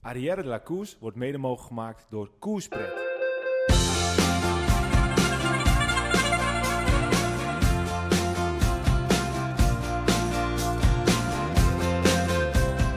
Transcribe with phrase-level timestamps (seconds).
[0.00, 0.60] Arrière de la
[1.00, 2.92] wordt mede mogelijk gemaakt door Koerspret.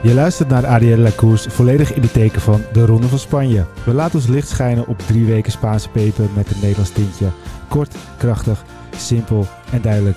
[0.02, 3.66] Je luistert naar Arielle Lacours, volledig in het teken van de Ronde van Spanje.
[3.84, 7.28] We laten ons licht schijnen op drie weken Spaanse peper met een Nederlands tintje.
[7.68, 8.64] Kort, krachtig,
[8.96, 10.16] simpel en duidelijk.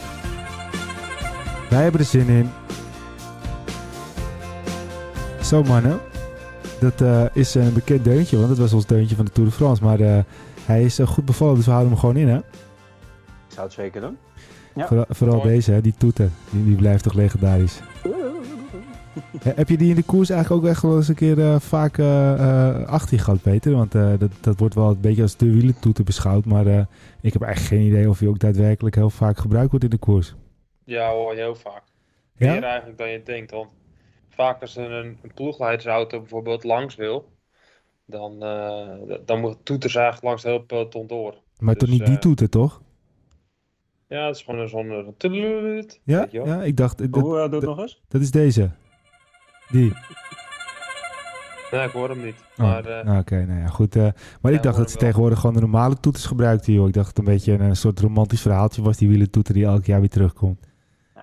[1.70, 2.50] Wij hebben er zin in.
[5.42, 6.00] Zo mannen,
[6.80, 9.56] dat eh, is een bekend deuntje, want het was ons deuntje van de Tour de
[9.56, 9.84] France.
[9.84, 10.20] Maar uh,
[10.66, 12.38] hij is uh, goed bevallen, dus we houden hem gewoon in hè.
[12.38, 12.44] Ik
[13.48, 14.18] zou het zeker doen.
[14.76, 14.88] Ja.
[14.88, 17.80] Vooral, vooral deze, hè, die toeter, die, die blijft toch legendarisch.
[19.44, 21.98] Heb je die in de koers eigenlijk ook echt wel eens een keer uh, vaak
[21.98, 23.72] uh, achter je gehad, Peter?
[23.72, 26.46] Want dat, dat wordt wel een beetje als de wielentoeter beschouwd.
[26.46, 26.88] Maar
[27.22, 29.98] ik heb eigenlijk geen idee of die ook daadwerkelijk heel vaak gebruikt wordt in de
[29.98, 30.36] koers.
[30.84, 31.84] Ja hoor, heel vaak.
[32.38, 32.52] Ja?
[32.52, 33.52] Meer eigenlijk dan je denkt.
[33.52, 33.70] Want
[34.36, 37.30] vaak als er een, een ploegleidersauto bijvoorbeeld langs wil,
[38.06, 38.40] dan,
[39.26, 41.36] dan moet toeters eigenlijk langs de hele peloton door.
[41.60, 42.82] Maar dus, toch niet die toeter, toch?
[44.08, 45.16] Ja, het is gewoon zo'n...
[46.04, 47.00] Ja, ja, ik dacht...
[47.00, 48.02] Hoe doe het nog eens?
[48.08, 48.72] Dat is deze.
[49.70, 49.94] Die?
[51.72, 52.36] Nee, ik hoor hem niet.
[52.58, 53.96] Oh, maar, uh, Oké, okay, nou ja, goed.
[53.96, 54.08] Uh,
[54.42, 56.88] maar ik dacht dat ze tegenwoordig gewoon de normale toeters gebruikten, joh.
[56.88, 59.86] Ik dacht dat het een beetje een, soort romantisch verhaaltje was, die wielentoeter die elk
[59.86, 60.60] jaar weer terugkomt.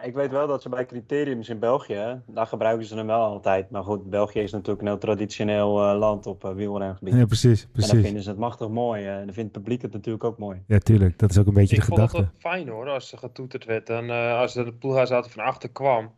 [0.02, 3.70] Ik weet wel dat ze bij criteriums in België, daar gebruiken ze hem wel altijd.
[3.70, 7.14] Maar goed, België is natuurlijk een heel traditioneel uh, land op uh, wielrengebied.
[7.14, 7.90] Ja, precies, precies.
[7.90, 9.06] En dan vinden ze het machtig mooi.
[9.06, 10.62] en dan vindt het publiek het natuurlijk ook mooi.
[10.66, 11.18] Ja, tuurlijk.
[11.18, 12.16] Dat is ook een beetje ik de gedachte.
[12.18, 13.90] Ik vond het fijn hoor, als ze getoeterd werd.
[13.90, 16.12] En als de ploeghuisauto van achter kwam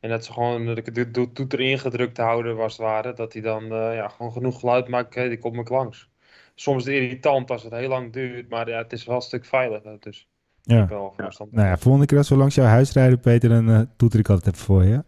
[0.00, 3.12] en dat ze gewoon de, de toeter ingedrukt houden, was het ware.
[3.12, 6.08] Dat hij dan uh, ja, gewoon genoeg geluid maakt, die komt me langs.
[6.54, 9.96] Soms irritant als het heel lang duurt, maar ja, het is wel een stuk veiliger.
[10.00, 10.28] Dus
[10.76, 10.86] ja.
[10.86, 11.30] Wel ja.
[11.50, 14.28] Nou ja, volgende keer als we langs jouw huis rijden, Peter, dan uh, toeter ik
[14.28, 15.04] altijd even voor je.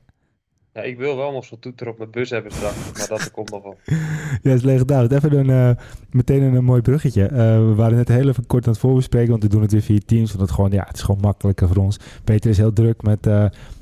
[0.72, 3.50] Ja, ik wil wel nog zo'n toeter op mijn bus hebben straks, maar dat komt
[3.50, 3.77] nog wel.
[4.42, 5.11] ja, is legendarisch.
[5.11, 7.22] Even een, uh, meteen een, een, mooi bruggetje.
[7.22, 9.83] Uh, we waren net heel even kort aan het voorbespreken, want we doen het weer
[9.83, 11.98] via Teams, want het, gewoon, ja, het is gewoon makkelijker voor ons.
[12.24, 13.27] Peter is heel druk met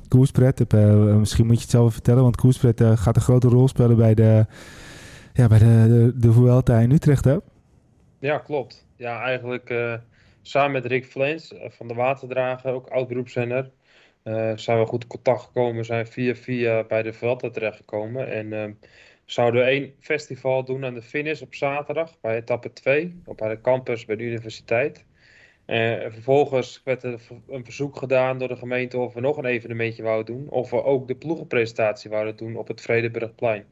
[0.08, 3.68] Koerspret, uh, misschien moet je het zelf vertellen, want Koerspret uh, gaat een grote rol
[3.68, 4.46] spelen bij de,
[5.32, 7.36] ja, bij de, de, de Vuelta in Utrecht, hè?
[8.18, 8.86] Ja, klopt.
[8.96, 9.94] Ja, eigenlijk uh,
[10.48, 13.70] samen met Rick Vleens van de Waterdrager, ook oud beroepszender,
[14.54, 18.28] zijn we goed in contact gekomen, zijn via via bij de Vuelta terechtgekomen.
[18.28, 18.78] En
[19.24, 23.60] zouden we één festival doen aan de finish op zaterdag bij etappe 2, op de
[23.62, 25.04] campus bij de universiteit.
[25.68, 30.02] Uh, vervolgens werd er een verzoek gedaan door de gemeente of we nog een evenementje
[30.02, 30.48] wouden doen.
[30.48, 33.64] Of we ook de ploegenpresentatie wouden doen op het Vredeburgplein.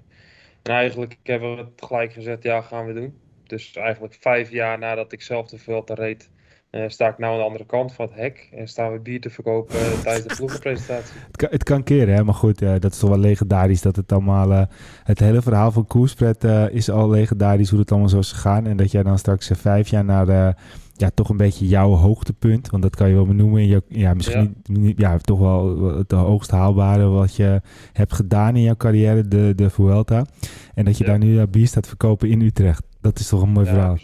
[0.62, 3.20] En eigenlijk hebben we het gelijk gezegd, ja, gaan we doen.
[3.46, 6.30] Dus eigenlijk vijf jaar nadat ik zelf de Vuelta reed,
[6.70, 8.48] uh, sta ik nou aan de andere kant van het hek.
[8.52, 11.14] En staan we bier te verkopen uh, tijdens de ploegenpresentatie.
[11.26, 12.24] Het kan, het kan keren, hè?
[12.24, 14.66] maar goed, dat is toch wel legendarisch dat het allemaal...
[15.04, 18.66] het hele verhaal van Koerspret is al legendarisch, hoe het allemaal zo is gegaan.
[18.66, 20.56] En dat jij dan straks vijf jaar naar...
[20.92, 22.70] ja, toch een beetje jouw hoogtepunt.
[22.70, 23.60] Want dat kan je wel benoemen.
[23.60, 27.60] In je, ja, misschien Niet, ja, toch wel het hoogst haalbare wat je
[27.92, 30.26] hebt gedaan in jouw carrière, de, de Vuelta.
[30.74, 32.82] En dat je daar nu bier staat verkopen in Utrecht.
[33.00, 33.96] Dat is toch een mooi verhaal.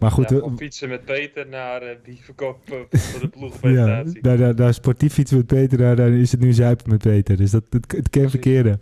[0.00, 4.18] Maar goed, ja, fietsen met Peter naar uh, die verkopen voor de ploegpresentatie.
[4.22, 7.36] ja, daar, sportief fietsen met Peter, daar, daar is het nu zuipen met Peter.
[7.36, 8.78] Dus dat, het, het kan verkeerde.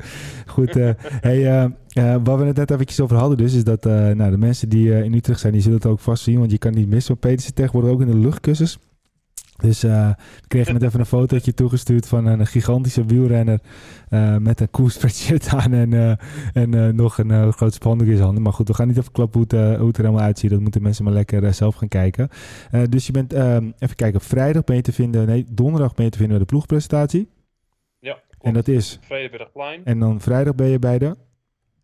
[0.46, 0.90] Goed, uh,
[1.28, 4.68] hey, uh, wat we het net eventjes over hadden dus, is dat nou, de mensen
[4.68, 6.38] die in Utrecht zijn, die zullen het ook vast zien.
[6.38, 7.18] Want je kan niet missen.
[7.18, 8.78] Peter zit tegenwoordig ook in de luchtkussens.
[9.56, 10.08] Dus uh,
[10.40, 13.60] we kregen net even een fotootje toegestuurd van een gigantische wielrenner
[14.10, 16.12] uh, met een koerspreadshirt aan en, uh,
[16.52, 18.42] en nog een groot spandoek in zijn handen.
[18.42, 20.50] Maar goed, we gaan niet even klappen hoe het, hoe het er helemaal uitziet.
[20.50, 22.28] Dat moeten mensen maar lekker zelf gaan kijken.
[22.88, 26.10] dus je bent, ehm, even kijken, vrijdag ben je te vinden, nee, donderdag ben je
[26.10, 27.28] te vinden bij de ploegpresentatie.
[27.98, 28.98] Ja, En dat is?
[29.84, 31.16] En dan vrijdag ben je bij de?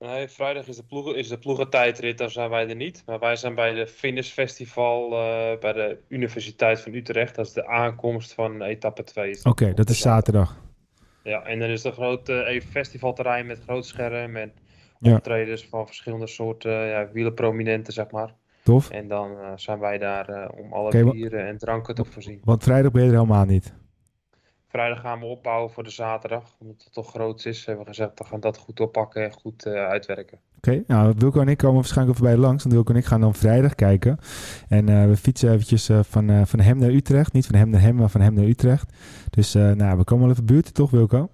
[0.01, 3.03] Nee, vrijdag is de, ploegen, is de ploegentijdrit, daar zijn wij er niet.
[3.07, 7.35] Maar wij zijn bij de Finish Festival uh, bij de Universiteit van Utrecht.
[7.35, 9.39] Dat is de aankomst van etappe 2.
[9.43, 10.63] Oké, dat is zaterdag.
[11.23, 14.53] Ja, en dan is er een groot uh, festivalterrein met groot scherm en
[15.01, 18.35] optredens van verschillende soorten uh, ja, wielenprominenten, zeg maar.
[18.63, 18.91] Tof.
[18.91, 22.41] En dan zijn wij daar om alle okay, bieren en dranken te voorzien.
[22.45, 23.75] Want vrijdag ben je er helemaal niet?
[24.71, 26.45] Vrijdag gaan we opbouwen voor de zaterdag.
[26.59, 29.67] Omdat het toch groot is, hebben we gezegd, we gaan dat goed oppakken en goed
[29.67, 30.39] uh, uitwerken.
[30.57, 32.63] Oké, nou Wilco en ik komen waarschijnlijk voorbij langs.
[32.63, 34.19] Want Wilco en ik gaan dan vrijdag kijken.
[34.69, 37.33] En uh, we fietsen eventjes uh, van, van hem naar Utrecht.
[37.33, 38.93] Niet van hem naar hem, maar van hem naar Utrecht.
[39.31, 41.29] Dus nou, we komen wel even buurten toch Wilco?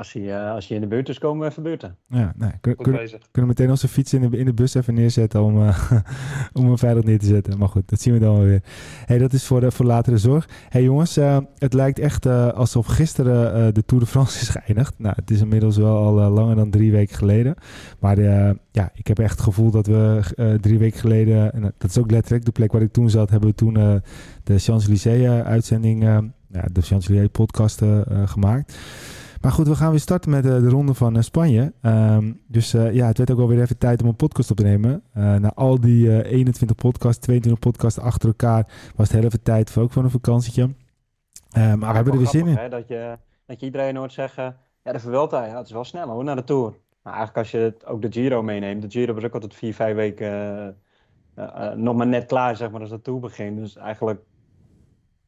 [0.00, 1.96] Als hij, uh, als hij in de buurt is, komen we even buurten.
[2.06, 5.42] Ja, nee, kun, kun, kunnen meteen onze fiets in de, in de bus even neerzetten
[5.42, 5.90] om, uh,
[6.52, 7.58] om hem veilig neer te zetten.
[7.58, 8.62] Maar goed, dat zien we dan wel weer.
[9.06, 10.48] hey, dat is voor, de, voor latere zorg.
[10.68, 14.94] hey, jongens, uh, het lijkt echt alsof gisteren de Tour de France is geëindigd.
[14.98, 17.54] Nou, het is inmiddels wel al langer dan drie weken geleden.
[17.98, 18.20] Maar
[18.70, 20.20] ja, ik heb echt het gevoel dat we
[20.60, 23.48] drie weken geleden, en dat is ook letterlijk de plek waar ik toen zat, hebben
[23.48, 23.74] we toen
[24.44, 27.82] de Champs-Élysées uitzending, ja, de Champs-Élysées podcast
[28.24, 28.78] gemaakt.
[29.40, 31.72] Maar goed, we gaan weer starten met uh, de ronde van uh, Spanje.
[31.82, 34.62] Um, dus uh, ja, het werd ook alweer even tijd om een podcast op te
[34.62, 35.02] nemen.
[35.12, 38.66] na al die 21 podcasts, 22 podcasts achter elkaar,
[38.96, 40.70] was het heel even tijd voor ook voor een vakantietje.
[41.52, 42.56] maar we hebben er weer zin in.
[42.56, 45.84] Hè, dat, je, dat je iedereen hoort zeggen, ja, de Vuelta, ja, het is wel
[45.84, 46.74] snel hoor, naar de Tour.
[47.02, 49.74] Maar eigenlijk als je het, ook de Giro meeneemt, de Giro was ook altijd vier,
[49.74, 50.76] vijf weken
[51.74, 53.58] nog maar net klaar, zeg maar, als de Tour begint.
[53.58, 54.20] Dus eigenlijk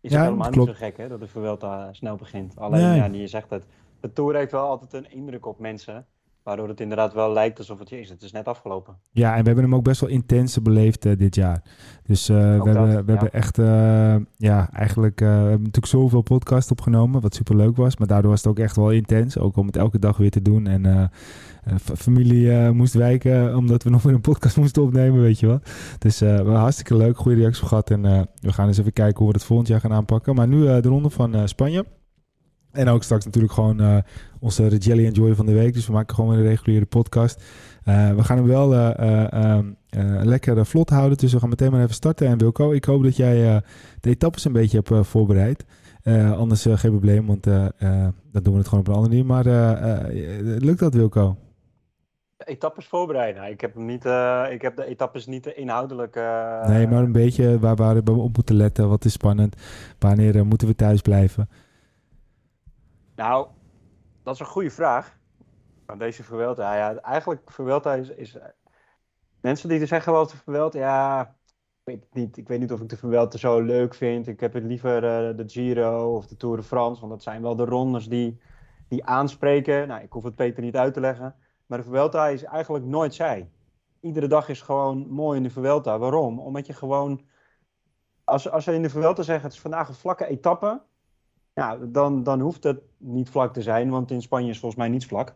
[0.00, 2.56] is het Ja, helemaal niet zo gek hè, dat de Vuelta snel begint.
[2.56, 2.96] Alleen, Nee.
[2.96, 3.66] ja, je zegt het,
[4.02, 6.06] de Tour heeft wel altijd een indruk op mensen.
[6.42, 8.96] Waardoor het inderdaad wel lijkt alsof het, jezus, het is net afgelopen.
[9.10, 11.62] Ja, en we hebben hem ook best wel intense beleefd eh, dit jaar.
[12.02, 13.18] Dus eh, we, hebben, we ja.
[13.18, 17.96] hebben echt, eh, ja, eigenlijk, we hebben natuurlijk zoveel podcasts opgenomen, wat super leuk was.
[17.96, 20.42] Maar daardoor was het ook echt wel intens, ook om het elke dag weer te
[20.42, 20.66] doen.
[20.66, 21.10] En
[21.80, 25.60] fa- familie moest wijken, omdat we nog weer een podcast moesten opnemen, weet je wel.
[25.98, 27.90] Dus wel hartstikke leuk, goede reacties gehad.
[27.90, 28.02] En
[28.40, 30.34] we gaan eens even kijken hoe we het volgend jaar gaan aanpakken.
[30.34, 31.84] Maar nu de ronde van Spanje.
[32.72, 33.96] En ook straks natuurlijk gewoon eh,
[34.40, 35.74] onze Jelly Enjoy van de week.
[35.74, 37.42] Dus we maken gewoon weer een reguliere podcast.
[37.84, 41.18] Eh, we gaan hem wel eh, eh, ehm, eh, lekker vlot houden.
[41.18, 42.26] Dus we gaan meteen maar even starten.
[42.26, 43.62] En Wilco, ik hoop dat jij
[44.00, 45.64] de etappes een beetje hebt voorbereid.
[46.36, 49.26] Anders geen probleem, want dan doen we het gewoon op een andere manier.
[49.26, 49.44] Maar
[50.60, 51.36] lukt dat, Wilco?
[52.44, 53.40] Etappes voorbereiden.
[53.40, 54.04] Nou, ik, heb hem niet,
[54.50, 56.16] ik heb de etappes niet inhoudelijk.
[56.16, 58.88] eh, nee, maar een beetje waar, waar we op moeten letten.
[58.88, 59.56] Wat is spannend?
[59.98, 61.48] Wanneer moeten we thuis blijven?
[63.22, 63.48] Nou,
[64.22, 65.18] dat is een goede vraag.
[65.98, 66.76] Deze Vuelta.
[66.76, 68.38] Ja, eigenlijk Vuelta is, is...
[69.40, 71.36] Mensen die zeggen wel de Vuelta, ja...
[71.84, 72.36] Ik weet niet.
[72.36, 74.26] Ik weet niet of ik de Vuelta zo leuk vind.
[74.26, 77.00] Ik heb het liever eh, de Giro of de Tour de France.
[77.00, 78.40] Want dat zijn wel de rondes die,
[78.88, 79.88] die aanspreken.
[79.88, 81.34] Nou, ik hoef het Peter niet uit te leggen.
[81.66, 83.50] Maar de Vuelta is eigenlijk nooit zij.
[84.00, 85.98] Iedere dag is gewoon mooi in de Vuelta.
[85.98, 86.38] Waarom?
[86.40, 87.24] Omdat je gewoon...
[88.24, 90.82] Als, als ze in de Vuelta zeggen, het is vandaag een vlakke etappe...
[91.54, 94.90] Ja, dan, dan hoeft het niet vlak te zijn, want in Spanje is volgens mij
[94.90, 95.34] niets vlak.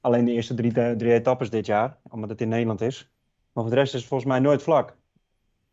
[0.00, 3.10] Alleen de eerste drie, drie etappes dit jaar, omdat het in Nederland is.
[3.52, 4.96] Maar voor de rest is het volgens mij nooit vlak.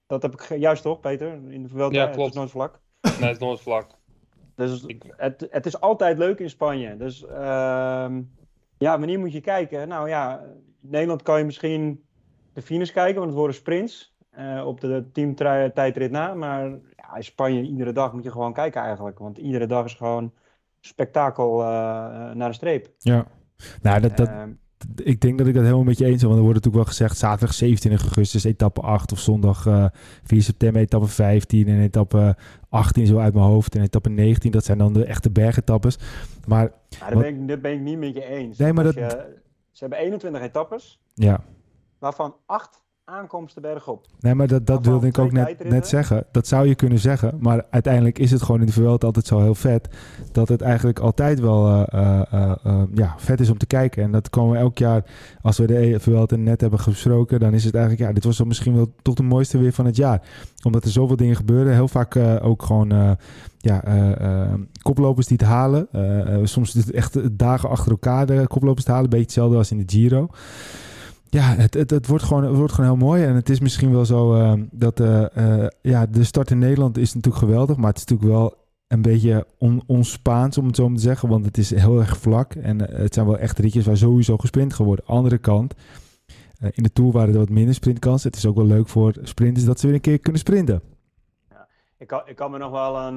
[0.07, 1.33] Dat heb ik juist toch, Peter?
[1.33, 2.29] In de Ja, het klopt.
[2.29, 2.79] is nooit vlak.
[3.01, 3.87] Nee, het is nooit vlak.
[4.55, 6.97] Dus Ik- het, het is altijd leuk in Spanje.
[6.97, 8.21] Dus ehm,
[8.77, 9.87] ja, wanneer moet je kijken?
[9.87, 10.39] Nou ja,
[10.81, 12.03] in Nederland kan je misschien
[12.53, 14.17] de finish kijken, want het worden sprints.
[14.29, 16.33] eh, op de teamtijdrit na.
[16.33, 16.79] Maar
[17.09, 19.19] ja, in Spanje iedere dag moet je gewoon kijken eigenlijk.
[19.19, 20.33] Want iedere dag is gewoon
[20.79, 22.89] spektakel eh, eh, naar de streep.
[22.97, 23.25] Ja.
[23.81, 24.49] Nou, dat, dat, Ehm,
[25.03, 26.27] ik denk dat ik dat helemaal met je eens ben.
[26.27, 29.85] Want er wordt natuurlijk wel gezegd zaterdag 27 augustus etappe 8 of zondag eh
[30.23, 32.35] 4 september etappe 15 en etappe
[32.69, 34.51] 18 zo uit mijn hoofd en etappe 19.
[34.51, 35.97] Dat zijn dan de echte bergetappes.
[36.47, 38.57] Maar Wat- daar, ben ik, daar ben ik niet met je eens.
[38.57, 39.37] Nee, maar dat- je-
[39.71, 41.43] ze hebben 21 etappes, ja,
[41.99, 44.05] waarvan 8 aankomsten bergop.
[44.19, 46.25] nee, maar dat, dat wilde ik ook net, net zeggen.
[46.31, 47.37] Dat zou je kunnen zeggen.
[47.39, 49.89] Maar uiteindelijk is het gewoon in de Vuelta altijd zo heel vet.
[50.31, 54.03] Dat het eigenlijk altijd wel eh, eh, eh, ja, vet is om te kijken.
[54.03, 55.03] En dat komen we elk jaar,
[55.41, 58.47] als we de Vuelta net hebben gesproken, dan is het eigenlijk, ja, dit was dan
[58.47, 60.21] misschien wel toch de mooiste weer van het jaar.
[60.63, 61.73] Omdat er zoveel dingen gebeuren.
[61.73, 63.17] Heel vaak ook gewoon
[63.57, 63.83] ja,
[64.81, 65.87] koplopers die het halen.
[65.91, 69.09] Eh, soms echt dagen achter elkaar de koplopers te halen.
[69.09, 70.29] Beetje hetzelfde als in de Giro.
[71.31, 73.23] Ja, het, het, wordt gewoon, het wordt gewoon heel mooi.
[73.23, 76.97] En het is misschien wel zo eh, dat eh, eh, ja, de start in Nederland
[76.97, 77.77] is natuurlijk geweldig.
[77.77, 78.57] Maar het is natuurlijk wel
[78.87, 81.29] een beetje on, om het zo te zeggen.
[81.29, 82.53] Want het is heel erg vlak.
[82.55, 85.05] En eh, het zijn wel echt ritjes waar sowieso gesprint gaat worden.
[85.05, 85.73] Andere kant,
[86.71, 88.29] in de Tour waren er wat minder sprintkansen.
[88.29, 90.81] Het is ook wel leuk voor sprinters dat ze weer een keer kunnen sprinten.
[91.97, 93.13] Ik kan, ik kan me nog wel een,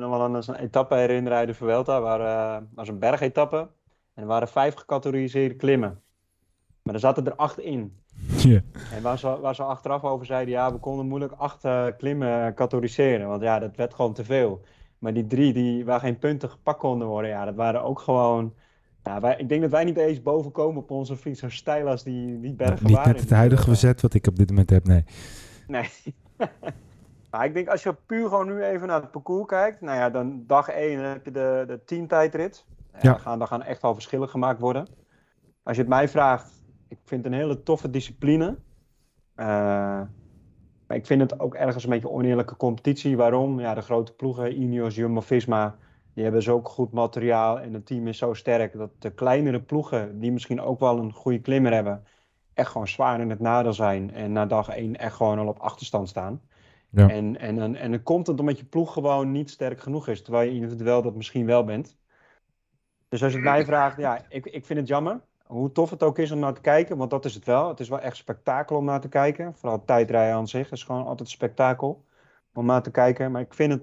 [0.00, 2.00] nog wel een, zo'n etappe herinneren uit de Vuelta.
[2.00, 3.68] Waar, was een bergetappe.
[4.14, 6.00] En er waren vijf gecategoriseerde klimmen.
[6.82, 7.96] Maar er zaten er acht in.
[8.92, 12.54] En waar ze, waar ze achteraf over zeiden, ja, we konden moeilijk acht eh, klimmen
[12.54, 13.28] categoriseren.
[13.28, 14.60] Want ja, dat werd gewoon te veel.
[14.98, 18.54] Maar die drie die, waar geen punten gepakt konden worden, ja, dat waren ook gewoon...
[19.04, 21.88] Ja, wij, ik denk dat wij niet eens boven komen op onze fiets zo stijl
[21.88, 23.12] als die, die bergen Niet waren.
[23.12, 25.04] met in het huidige verzet wat ik op dit moment heb, nee.
[25.66, 25.88] Nee.
[27.30, 29.80] maar ik denk als je puur gewoon nu even naar het parcours kijkt.
[29.80, 32.64] Nou ja, dan dag 1 heb je de, de teamtijdrit.
[33.00, 33.12] Ja.
[33.12, 34.86] Dan, gaan, gaan echt wel verschillen gemaakt worden.
[35.62, 36.61] Als je het mij vraagt,
[36.92, 38.56] ik vind het een hele toffe discipline.
[39.34, 39.46] Eh,
[40.86, 43.16] maar ik vind het ook ergens een beetje een oneerlijke competitie.
[43.16, 43.60] Waarom?
[43.60, 45.76] Ja, de grote ploegen, Ineos, Jumbo-Visma,
[46.14, 50.20] Die hebben zo goed materiaal en het team is zo sterk dat de kleinere ploegen,
[50.20, 52.04] die misschien ook wel een goede klimmer hebben,
[52.54, 54.14] echt gewoon zwaar in het nadeel zijn.
[54.14, 56.40] En na dag 1 echt gewoon al op achterstand staan.
[56.90, 57.08] Ja.
[57.08, 60.22] En, en, en, en dan komt het omdat je ploeg gewoon niet sterk genoeg is.
[60.22, 61.96] Terwijl je individueel dat misschien wel bent.
[63.08, 65.20] Dus als je het mij vraagt, ja, ik, ik vind het jammer.
[65.52, 67.68] Hoe tof het ook is om naar te kijken, want dat is het wel.
[67.68, 69.54] Het is wel echt spektakel om naar te kijken.
[69.54, 72.04] Vooral tijdrijden aan zich is gewoon altijd spektakel
[72.52, 73.30] om naar te kijken.
[73.30, 73.82] Maar ik vind het,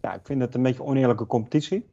[0.00, 1.90] ja, ik vind het een beetje oneerlijke competitie.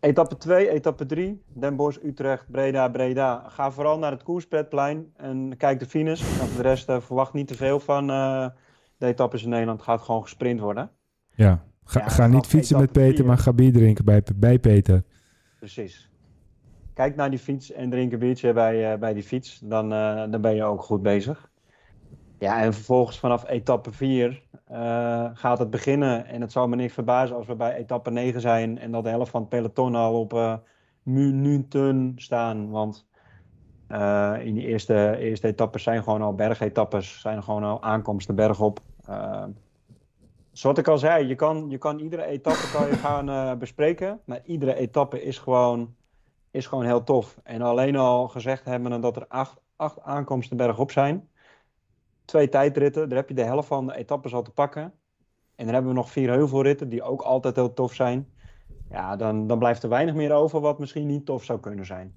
[0.00, 3.44] Etappe 2, etappe 3, Den Bosch, Utrecht, Breda, Breda.
[3.48, 6.20] Ga vooral naar het koerspetplein en kijk de finish.
[6.20, 8.48] En voor de rest uh, verwacht niet te veel van uh,
[8.96, 9.78] de etappes in Nederland.
[9.78, 10.90] Het gaat gewoon gesprint worden.
[11.34, 15.02] Ja, ga, ja, ga niet fietsen met Peter, maar ga bier drinken bij, bij Peter.
[15.58, 16.12] Precies.
[16.94, 19.58] Kijk naar die fiets en drink een biertje bij, uh, bij die fiets.
[19.58, 19.88] Dan,
[20.30, 21.50] dan ben je ook goed bezig.
[22.38, 26.26] Ja, en vervolgens vanaf etappe 4 uh, gaat het beginnen.
[26.26, 29.08] En het zou me niks verbazen als we bij etappe 9 zijn en dat de
[29.08, 30.54] helft van het peloton al op uh,
[31.02, 32.70] minuten staan.
[32.70, 33.06] Want
[34.40, 38.80] in die eerste, eerste etappes zijn gewoon al bergetappes, zijn gewoon al aankomsten bergop.
[40.52, 44.20] zoals ik al zei, je kan, je kan iedere etappe kan je gaan bespreken.
[44.24, 45.94] Maar iedere etappe is gewoon,
[46.54, 47.38] is gewoon heel tof.
[47.42, 51.28] En alleen al gezegd hebben dat er acht, acht aankomsten bergop zijn
[52.24, 53.08] twee tijdritten.
[53.08, 54.82] Daar heb je de helft van de etappes al te pakken.
[55.56, 58.26] En dan hebben we nog vier heuvelritten die ook altijd heel tof zijn.
[58.90, 62.14] Ja, dan, dan blijft er weinig meer over wat misschien niet tof zou kunnen zijn.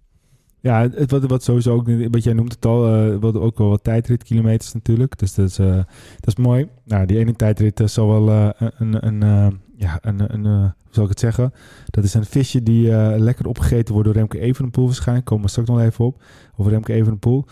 [0.59, 3.69] Ja, het, wat, wat sowieso ook, wat jij noemt het al, uh, wat ook wel
[3.69, 5.17] wat tijdritkilometers natuurlijk.
[5.17, 5.75] Dus dat is, uh,
[6.19, 6.69] dat is mooi.
[6.83, 11.09] Nou, die ene tijdrit uh, zal wel een, een, ja, een, een hoe zal ik
[11.09, 11.53] het zeggen?
[11.85, 15.25] Dat is een visje die lekker opgegeten wordt door Remke Evenepoel waarschijnlijk.
[15.25, 16.21] Komen we straks nog even op,
[16.55, 17.45] over Remke Evenepoel.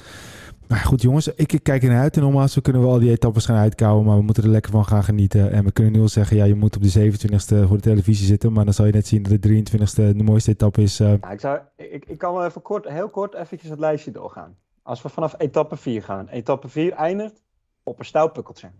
[0.67, 2.15] Maar goed jongens, ik kijk er naar uit.
[2.15, 4.05] En nogmaals, we kunnen wel die etappes gaan uitkouwen.
[4.05, 5.51] Maar we moeten er lekker van gaan genieten.
[5.51, 8.25] En we kunnen nu al zeggen, ja, je moet op de 27e voor de televisie
[8.25, 8.53] zitten.
[8.53, 10.99] Maar dan zal je net zien dat de 23e de mooiste etappe is.
[10.99, 14.55] Ik, zou, ik, ik kan wel even kort, heel kort eventjes het lijstje doorgaan.
[14.83, 16.27] Als we vanaf etappe 4 gaan.
[16.27, 17.43] Etappe 4 eindigt
[17.83, 18.71] op een stouwpukkeltje.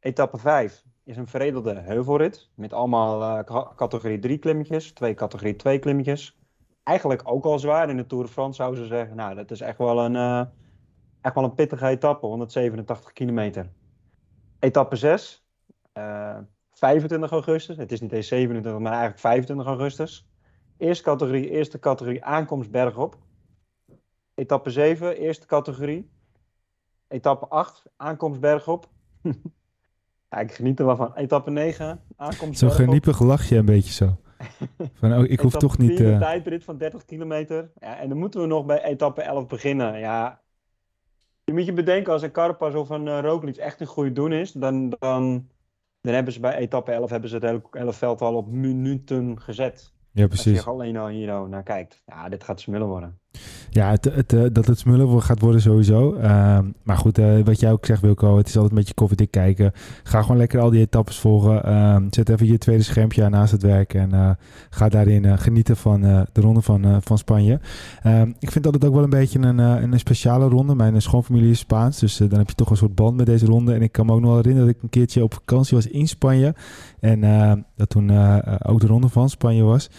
[0.00, 2.50] Etappe 5 is een veredelde heuvelrit.
[2.54, 4.92] Met allemaal uh, categorie 3 klimmetjes.
[4.92, 6.40] Twee categorie 2 klimmetjes
[6.82, 7.88] eigenlijk ook al zwaar.
[7.88, 10.44] In de Tour de France zouden ze zeggen, nou, dat is echt wel een, uh,
[11.20, 13.72] echt wel een pittige etappe, 187 kilometer.
[14.58, 15.46] Etappe 6,
[15.98, 16.38] uh,
[16.72, 17.76] 25 augustus.
[17.76, 20.28] Het is niet eens 27, maar eigenlijk 25 augustus.
[20.76, 23.18] Eerste categorie, eerste categorie aankomst bergop.
[24.34, 26.10] Etappe 7, eerste categorie.
[27.08, 28.88] Etappe 8, aankomst bergop.
[30.32, 31.14] ja, ik geniet er wel van.
[31.14, 34.16] Etappe 9, aankomst Zo geniepig lach je een beetje zo.
[35.00, 36.00] Van, oh, ik hoef toch niet...
[36.00, 36.18] Een uh...
[36.18, 37.70] tijdrit van 30 kilometer.
[37.80, 39.98] Ja, en dan moeten we nog bij etappe 11 beginnen.
[39.98, 40.40] Ja,
[41.44, 44.32] je moet je bedenken als een Carapaz of een uh, Roglic echt een goede doen
[44.32, 45.48] is, dan, dan,
[46.00, 49.40] dan hebben ze bij etappe 11 hebben ze het hele, hele veld al op minuten
[49.40, 49.92] gezet.
[50.10, 50.56] Ja, precies.
[50.56, 52.02] Als je alleen al hier nou naar kijkt.
[52.06, 53.20] Ja, dit gaat smullen worden.
[53.70, 53.96] Ja,
[54.34, 56.14] uh, dat het smullen gaat worden sowieso.
[56.14, 59.30] Uh, maar goed, uh, wat jij ook zegt Wilco, het is altijd een beetje koffiedik
[59.30, 59.72] kijken.
[60.02, 61.64] Ga gewoon lekker al die etappes volgen.
[61.64, 64.30] Ehm, zet even je tweede schermpje naast het werk en uh,
[64.70, 67.60] ga daarin genieten van de ronde van, van Spanje.
[68.02, 70.74] Ehm, ik vind dat het ook wel een beetje een, een speciale ronde.
[70.74, 73.74] Mijn schoonfamilie is Spaans, dus dan heb je toch een soort band met deze ronde.
[73.74, 75.86] En ik kan me ook nog wel herinneren dat ik een keertje op vakantie was
[75.86, 76.54] in Spanje.
[77.00, 77.20] En
[77.76, 78.10] dat toen
[78.62, 79.90] ook de ronde van Spanje was.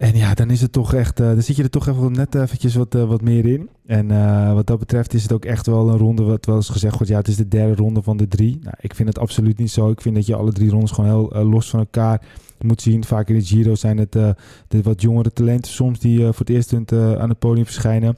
[0.00, 2.34] En ja, dan is het toch echt, uh, dan zit je er toch even net
[2.34, 3.68] eventjes wat, uh, wat meer in.
[3.86, 6.68] En uh, wat dat betreft is het ook echt wel een ronde, wat wel eens
[6.68, 8.58] gezegd wordt, ja, het is de derde ronde van de drie.
[8.62, 9.90] Nou, ik vind het absoluut niet zo.
[9.90, 12.22] Ik vind dat je alle drie rondes gewoon heel los van elkaar
[12.58, 13.04] moet zien.
[13.04, 16.74] Vaak in de Giro zijn het de wat jongere talenten soms die voor het eerst
[16.92, 18.16] aan het podium verschijnen.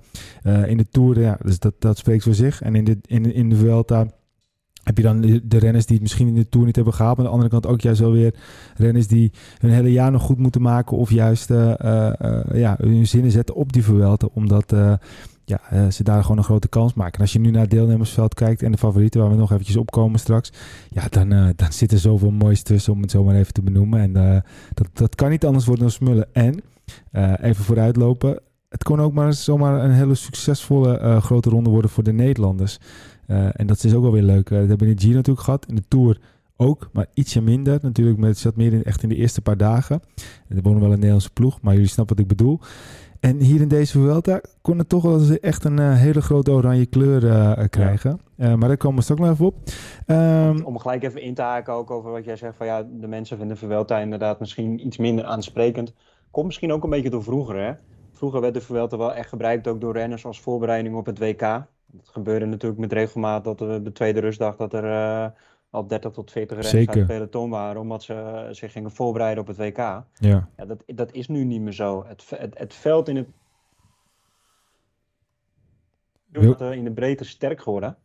[0.67, 2.63] in de Tour, ja, dus dat, dat spreekt voor zich.
[2.63, 4.07] En in de, in, in de Vuelta
[4.83, 7.17] heb je dan de, renners die het misschien in de Tour niet hebben gehaald.
[7.17, 8.35] Maar aan de andere kant ook juist wel weer
[8.77, 10.97] renners die hun hele jaar nog goed moeten maken.
[10.97, 14.29] Of juist uh, uh, ja, hun zinnen zetten op die Vuelta.
[14.33, 14.75] Omdat
[15.45, 17.15] ja, ze daar gewoon een grote kans maken.
[17.15, 19.77] En als je nu naar het deelnemersveld kijkt en de favorieten waar we nog eventjes
[19.77, 20.53] opkomen straks.
[20.89, 24.01] Ja, dan, dan zit er zoveel moois tussen om het zo maar even te benoemen.
[24.01, 24.43] En
[24.75, 26.29] dat, dat kan niet anders worden dan smullen.
[26.33, 26.63] En
[27.41, 28.41] even vooruitlopen.
[28.69, 32.79] Het kon ook maar zomaar een hele succesvolle grote ronde worden voor de Nederlanders.
[33.27, 34.51] Uh, en dat is ook wel weer leuk.
[34.51, 35.67] Uh, dat hebben we in de G natuurlijk gehad.
[35.69, 36.21] In de Tour
[36.57, 37.79] ook, maar ietsje minder.
[37.83, 40.01] Natuurlijk, met, het zat meer in, echt in de eerste paar dagen.
[40.49, 42.61] En er wonen wel een Nederlandse ploeg, maar jullie snappen wat ik bedoel.
[43.21, 46.87] En hier in deze Vuelta kon het toch wel echt een uh, hele grote oranje
[46.87, 48.21] kleur uh, krijgen.
[48.37, 48.57] Ja.
[48.57, 49.55] maar daar komen we straks nog even op.
[50.07, 52.57] Um, Om gelijk even in te haken ook over wat jij zegt.
[52.57, 55.95] Van ja, de mensen vinden Vuelta inderdaad misschien iets minder aansprekend.
[56.31, 57.73] Komt misschien ook een beetje door vroeger hè.
[58.13, 61.67] Vroeger werd de Vuelta wel echt gebruikt ook door renners als voorbereiding op het WK.
[61.97, 65.27] Het gebeurde natuurlijk met regelmaat dat er de tweede rustdag dat er uh,
[65.71, 69.43] al 30 tot 40 renners uit het peloton waren, omdat ze eh, zich gingen voorbereiden
[69.43, 69.77] op het WK.
[69.77, 70.05] Ja,
[70.57, 72.05] Ja, dat, dat is nu niet meer zo.
[72.07, 73.27] Het, het, het veld in, het,
[76.61, 77.97] eh, in de breedte sterk geworden.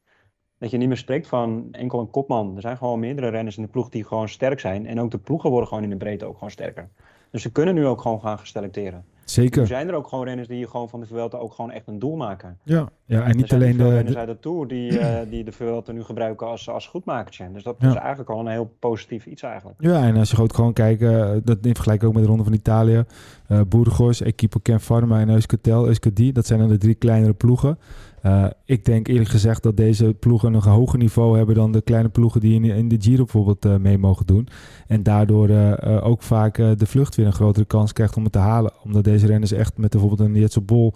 [0.58, 2.56] Dat je niet meer spreekt van enkel een kopman.
[2.56, 4.86] Er zijn gewoon meerdere renners in de ploeg die gewoon sterk zijn.
[4.86, 6.90] En ook de ploegen worden gewoon in de breedte ook gewoon sterker.
[7.32, 9.06] Dus ze kunnen nu ook gewoon gaan geselecteren.
[9.32, 9.68] Zeker.
[9.68, 12.16] zijn er ook gewoon renners die gewoon van de Vuelta ook gewoon echt een doel
[12.16, 12.58] maken.
[12.64, 15.44] Ja, ja en Er niet alleen veel de, renners uit de Tour die, eh, die
[15.44, 17.52] de Vuelta nu gebruiken als, als goedmakertje.
[17.54, 17.90] Dus dat Ja.
[17.90, 19.76] is eigenlijk al een heel positief iets eigenlijk.
[19.80, 22.44] Ja, en als je goed gewoon kijkt, eh, dat in vergelijking ook met de Ronde
[22.44, 23.04] van Italië.
[23.48, 26.32] eh Burgos, Equipo Ken Pharma en Euskaltel, Euskadi.
[26.32, 27.78] Dat zijn dan de drie kleinere ploegen.
[28.22, 32.10] Eh, ik denk eerlijk gezegd dat deze ploegen een hoger niveau hebben dan de kleine
[32.10, 34.48] ploegen die in, in de Giro bijvoorbeeld eh, mee mogen doen.
[34.88, 38.40] En daardoor eh, ook vaak de vlucht weer een grotere kans krijgt om het te
[38.40, 38.74] halen.
[38.84, 40.94] Omdat deze renners echt met bijvoorbeeld een Jetse Bol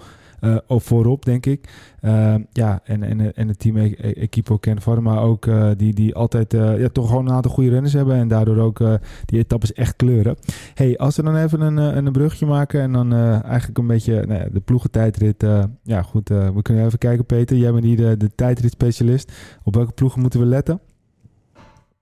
[0.67, 1.69] ook voorop, denk ik.
[2.01, 5.93] Eh, ja, en, en, en het team E- E- Equipo Ken Pharma ook, eh, die,
[5.93, 8.15] die altijd eh, ja, toch gewoon een aantal goede renners hebben.
[8.15, 8.77] En daardoor ook
[9.25, 10.37] die etappes echt kleuren.
[10.73, 14.39] hey, als we dan even een, een brugje maken en dan eigenlijk een beetje nou
[14.39, 15.45] ja, de ploegentijdrit.
[15.83, 17.57] ja, goed, we kunnen even kijken, Peter.
[17.57, 19.31] Jij bent hier de, de tijdritspecialist.
[19.63, 20.81] Op welke ploegen moeten we letten?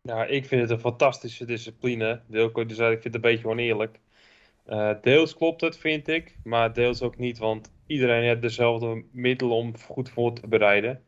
[0.01, 2.19] Nou, ik vind het een fantastische discipline.
[2.27, 4.00] Wilco zei, ik vind het een beetje oneerlijk.
[5.01, 9.77] Deels klopt het, vind ik, maar deels ook niet, want iedereen heeft dezelfde middelen om
[9.77, 11.03] goed voor te bereiden.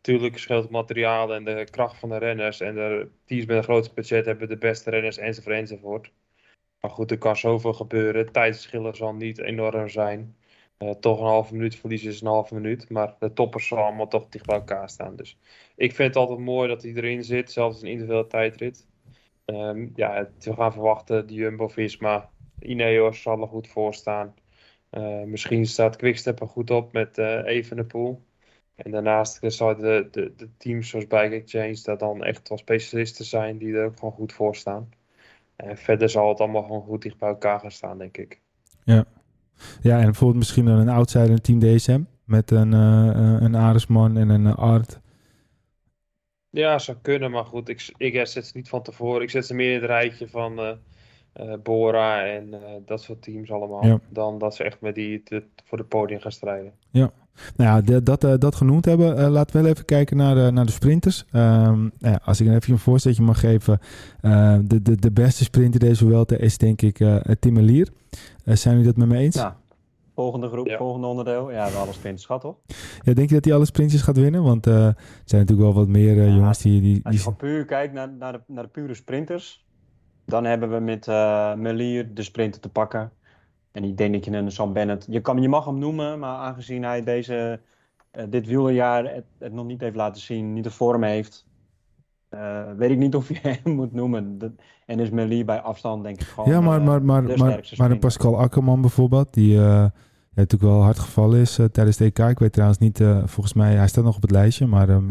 [0.00, 3.62] Tuurlijk scheelt het materiaal en de kracht van de renners en de teams met een
[3.62, 6.12] groot budget hebben de beste renners enzovoort enzovoort.
[6.80, 8.32] Maar goed, er kan zoveel gebeuren.
[8.32, 10.36] Tijdsverschillen zal niet enorm zijn.
[10.76, 14.08] Eh, toch een halve minuut verliezen is een halve minuut, maar de toppers zullen allemaal
[14.08, 15.16] toch dicht bij elkaar staan.
[15.16, 15.38] Dus
[15.76, 18.88] ik vind het altijd mooi dat hij erin zit, zelfs een individuele tijdrit.
[19.44, 24.34] Ehm, ja, we gaan verwachten, de Jumbo-Visma, Ineos zal er goed voor staan.
[24.90, 28.22] Eh, misschien staat Quickstep er goed op met eh Evenepoel.
[28.74, 33.24] En daarnaast zal de, de, de teams zoals Bike Exchange dat dan echt wel specialisten
[33.24, 34.88] zijn die er ook gewoon goed voor staan.
[35.56, 38.40] En verder zal het allemaal gewoon goed dicht bij elkaar gaan staan, denk ik.
[39.82, 42.02] Ja, en bijvoorbeeld misschien een outsider in team DSM.
[42.24, 45.00] Met een, eh, eh, een Aresman en een eh, Art.
[46.50, 49.22] Ja, zou kunnen, maar goed, ik, ik zet ze niet van tevoren.
[49.22, 50.76] Ik zet ze meer in het rijtje van eh, eh,
[51.62, 53.86] Bora en eh, dat soort teams allemaal.
[53.86, 54.00] Ja.
[54.08, 56.72] Dan dat ze echt met die te- voor de podium gaan strijden.
[57.56, 60.34] Nou ja, de- dat, eh, dat genoemd hebben, eh, laten we wel even kijken naar,
[60.34, 61.24] de- naar de sprinters.
[61.32, 63.78] Ehm, nou ja, als ik een even een voorzetje mag geven.
[64.20, 67.56] eh, de, de, de beste sprinter deze Vuelta is denk ik eh Tim.
[67.56, 67.84] Eh,
[68.44, 69.34] zijn jullie dat met me eens?
[69.34, 69.56] Ja.
[70.14, 70.76] Volgende groep, Ja.
[70.76, 71.50] volgende onderdeel.
[71.50, 72.56] Ja, we alle sprinters gehad, toch?
[73.02, 74.42] Ja, denk je dat hij alle sprintjes gaat winnen?
[74.42, 76.80] Want eh, er zijn natuurlijk wel wat meer eh, Ja, jongens die...
[76.80, 79.64] die, Als die je gewoon puur kijkt naar, naar, de, naar de pure sprinters,
[80.30, 83.12] dan hebben we met eh Melier de sprinter te pakken.
[83.72, 86.36] En ik denk dat je een Sam Bennett, je, kan, je mag hem noemen, maar
[86.36, 87.60] aangezien hij deze,
[88.10, 91.46] eh, dit wielerjaar het, het nog niet heeft laten zien, niet de vorm heeft,
[92.28, 94.56] eh, weet ik niet of je hem moet noemen.
[94.86, 97.98] En is Melier bij afstand denk ik gewoon ja, maar, maar, maar, maar, maar.
[97.98, 99.90] Pascal Akkerman bijvoorbeeld, die ja,
[100.34, 102.18] natuurlijk wel hard gevallen is tijdens de EK.
[102.18, 105.10] Ik weet trouwens niet, volgens mij, hij staat nog op het lijstje, maar ehm,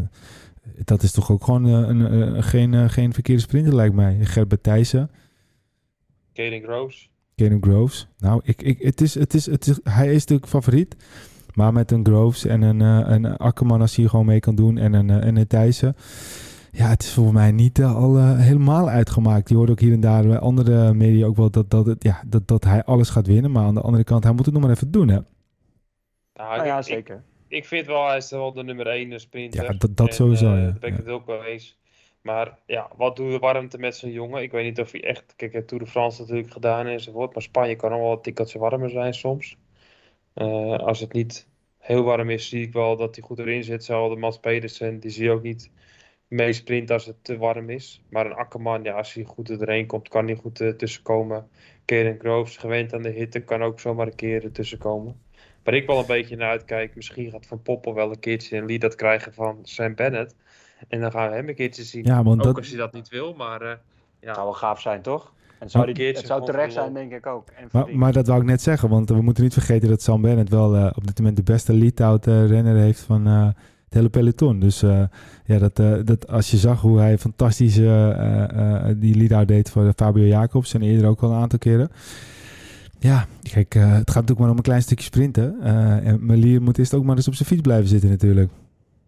[0.75, 4.17] dat is toch ook gewoon eh, een, eh, geen, eh, geen verkeerde sprinter lijkt mij.
[4.21, 5.11] Gerbert Thijssen.
[6.33, 7.09] Caden Groves.
[7.35, 8.07] Kenen Groves.
[8.17, 10.95] Nou, ik, ik, het is, het is, het is, hij is natuurlijk favoriet.
[11.53, 14.77] Maar met een Groves en een, eh, een Akkerman als hij gewoon mee kan doen
[14.77, 15.95] en een, en een Thijssen.
[16.71, 19.49] Ja, het is volgens mij niet al helemaal uitgemaakt.
[19.49, 22.21] Je hoort ook hier en daar bij andere media ook wel dat, dat, het, ja,
[22.27, 23.51] dat, dat hij alles gaat winnen.
[23.51, 25.19] Maar aan de andere kant, hij moet het nog maar even doen, hè?
[26.33, 27.15] Nou, Nou ja, zeker.
[27.15, 29.63] Ik, ik vind wel, hij is wel de nummer 1 sprinter.
[29.63, 30.63] Ja, dat- dat En, sowieso, eh, ja.
[30.63, 31.03] Daar ben ik Ja.
[31.03, 31.77] het ook wel eens.
[32.21, 34.41] Maar ja, wat doe je warmte met zo'n jongen?
[34.41, 35.33] Ik weet niet of hij echt...
[35.35, 37.33] Kijk, Tour de France natuurlijk gedaan enzovoort.
[37.33, 39.57] Maar Spanje kan ook wel een tikkeltje warmer zijn soms.
[40.33, 43.83] Eh, als het niet heel warm is, zie ik wel dat hij goed erin zit.
[43.83, 45.71] Zoals de Mats Pedersen, die zie je ook niet
[46.27, 48.01] mee sprinten als het te warm is.
[48.09, 51.49] Maar een Akkerman, ja, als hij goed erheen komt, kan hij goed uh, tussenkomen.
[51.85, 55.21] Keren Groves, gewend aan de hitte, kan ook zomaar een keer ertussen komen.
[55.63, 58.65] Waar ik wel een beetje naar uitkijk, misschien gaat Van Poppel wel een keertje een
[58.65, 60.35] lead dat krijgen van Sam Bennett.
[60.87, 62.03] En dan gaan we hem een keertje zien.
[62.05, 63.79] Ja, want ook dat, als hij dat niet wil, maar eh, Het
[64.19, 64.33] ja.
[64.33, 65.23] zou wel gaaf zijn, toch?
[65.47, 67.47] En het zou, Een die- keertje het zou terecht zijn, de denk ik ook.
[67.55, 70.21] En maar, maar dat wou ik net zeggen, want we moeten niet vergeten dat Sam
[70.21, 73.45] Bennett wel eh, op dit moment de beste lead-out eh, renner heeft van eh,
[73.85, 74.59] het hele peloton.
[74.59, 75.03] Dus eh,
[75.45, 79.47] ja, dat, eh, dat, als je zag hoe hij fantastisch eh, eh, eh, die lead-out
[79.47, 81.89] deed voor Fabio Jacobs en eerder ook al een aantal keren.
[82.99, 85.61] Ja, kijk, eh, het gaat natuurlijk maar om een klein stukje sprinten.
[85.61, 88.49] Eh, en Melier moet eerst ook maar eens op zijn fiets blijven zitten natuurlijk.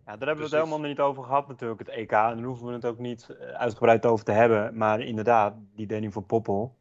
[0.06, 0.69] Ja, daar hebben we het Precies.
[0.69, 2.12] helemaal niet over gehad natuurlijk, het EK.
[2.12, 4.77] En daar hoeven we het ook niet eh, uitgebreid over te hebben.
[4.77, 6.75] Maar inderdaad, die Danny van Poppel,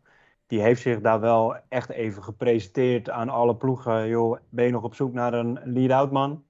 [0.47, 4.09] die heeft zich daar wel echt even gepresenteerd aan alle ploegen.
[4.09, 6.43] Joh, ben je nog op zoek naar een lead-out man?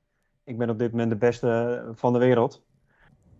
[0.44, 2.62] Ik ben op dit moment de beste van de wereld.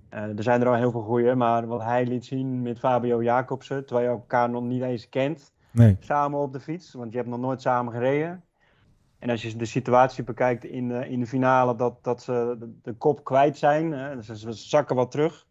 [0.09, 3.23] Eh, er zijn er al heel veel goeie, maar wat hij liet zien met Fabio
[3.23, 5.97] Jacobsen, terwijl je elkaar nog niet eens kent, Nee.
[6.01, 8.45] samen op de fiets, want je hebt nog nooit samen gereden.
[9.19, 12.79] En als je de situatie bekijkt in de, in de finale, dat, dat ze de,
[12.83, 15.47] de kop kwijt zijn, hè, ze, ze zakken wat terug.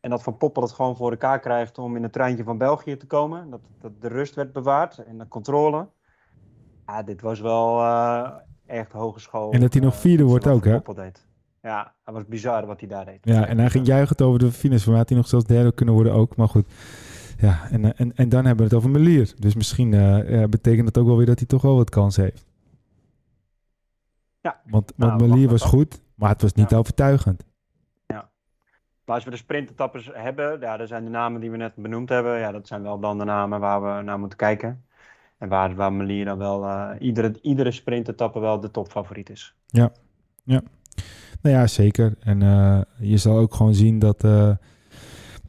[0.00, 2.96] En dat Van Poppel het gewoon voor elkaar krijgt om in het treintje van België
[2.96, 3.50] te komen.
[3.50, 5.88] Dat, dat de rust werd bewaard en de controle.
[6.86, 8.30] Ja, dit was wel eh,
[8.66, 9.52] echt hogeschool.
[9.52, 10.78] En dat hij nog eh, vierde wordt ook, hè?
[10.94, 11.26] Deed.
[11.62, 13.18] Ja, dat was bizar wat hij daar deed.
[13.22, 14.82] Ja, en hij ging juichen over de finish.
[14.82, 16.36] Voor mij had hij nog zelfs derde kunnen worden ook.
[16.36, 16.66] Maar goed.
[17.40, 19.32] Ja, en, eh, en, en dan hebben we het over Melier.
[19.38, 22.16] Dus misschien eh, ja, betekent dat ook wel weer dat hij toch wel wat kans
[22.16, 22.46] heeft.
[24.40, 24.60] Ja.
[24.70, 26.76] Want, Nou, want we Melier was goed, maar het was niet Ja.
[26.76, 27.46] overtuigend.
[29.04, 32.08] Maar als we de sprintetappes hebben, ja, dat zijn de namen die we net benoemd
[32.08, 32.38] hebben.
[32.38, 34.84] Ja, dat zijn wel dan de namen waar we naar moeten kijken.
[35.38, 39.54] En waar, waar Melier dan wel eh, iedere, iedere sprintetappe wel de topfavoriet is.
[40.44, 40.62] Nou
[41.42, 42.16] ja, zeker.
[42.20, 42.38] En
[42.98, 44.24] je zal ook gewoon zien dat,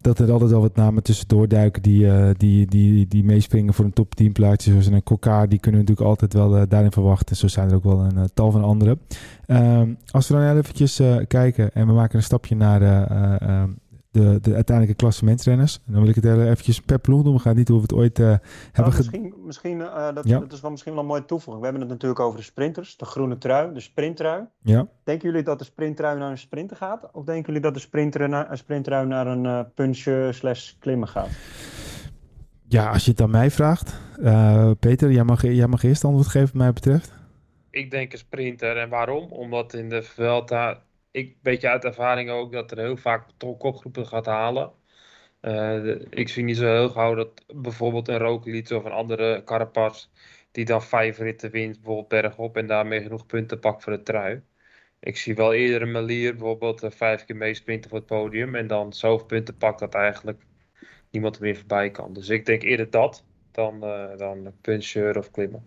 [0.01, 3.85] dat er altijd wel wat namen tussendoor duiken die, eh, die, die, die meespringen voor
[3.85, 4.71] een top 10 plaatje.
[4.71, 7.35] Zoals een Kokar, die kunnen we natuurlijk altijd wel eh, daarin verwachten.
[7.35, 8.97] Zo zijn er ook wel een eh, tal van andere.
[9.49, 10.63] Ehm, als we dan
[10.99, 13.69] eh, kijken en we maken een stapje naar eh, eh, ehm,
[14.12, 15.80] de, de uiteindelijke klassementsrenners.
[15.86, 17.34] Dan wil ik het eventjes per ploeg doen.
[17.34, 18.41] We gaan niet hoe we het ooit eh, hebben
[18.74, 18.95] Nou, gedaan.
[19.22, 20.39] misschien, misschien, eh, dat, Ja.
[20.39, 21.58] dat is wel misschien wel een mooie toevoeging.
[21.58, 24.43] We hebben het natuurlijk over de sprinters, de groene trui, de sprinttrui.
[24.62, 24.88] Ja.
[25.04, 27.10] Denken jullie dat de sprinttrui naar een sprinter gaat?
[27.12, 31.08] Of denken jullie dat de sprinter naar, een sprinttrui naar een eh puncher slash klimmen
[31.08, 31.30] gaat?
[32.67, 34.00] ja, als je het aan mij vraagt.
[34.22, 37.13] eh, Peter, jij mag, jij mag eerst antwoord geven wat mij betreft.
[37.72, 38.78] Ik denk een sprinter.
[38.78, 39.32] En waarom?
[39.32, 40.78] Omdat in de Vuelta,
[41.12, 44.72] ik weet je uit ervaring ook, dat er heel vaak kopgroepen gaat halen.
[45.39, 49.43] Eh, de- ik zie niet zo heel gauw dat bijvoorbeeld een Roglic of een andere
[49.45, 50.08] Carapaz,
[50.52, 54.41] die dan vijf ritten wint, bijvoorbeeld bergop, en daarmee genoeg punten pakt voor de trui.
[55.00, 58.67] Ik zie wel eerder een Melier bijvoorbeeld eh, vijf keer meesprinten voor het podium en
[58.67, 60.41] dan zoveel punten pakt dat eigenlijk
[61.12, 62.13] niemand er meer voorbij kan.
[62.13, 65.65] Dus ik denk eerder dat dan, eh dan puncheur of klimmen.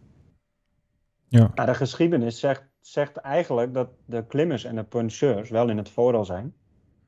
[1.28, 1.50] Ja.
[1.54, 5.90] Nou, de geschiedenis zegt, zegt eigenlijk dat de klimmers en de puncheurs wel in het
[5.90, 6.54] voordeel zijn.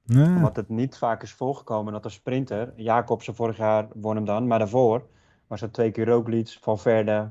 [0.02, 0.36] Ja.
[0.36, 4.46] Omdat het niet vaak is voorgekomen dat de sprinter, Jacobsen vorig jaar won hem dan,
[4.46, 5.06] maar daarvoor
[5.46, 7.30] was het twee keer Roglic, Valverde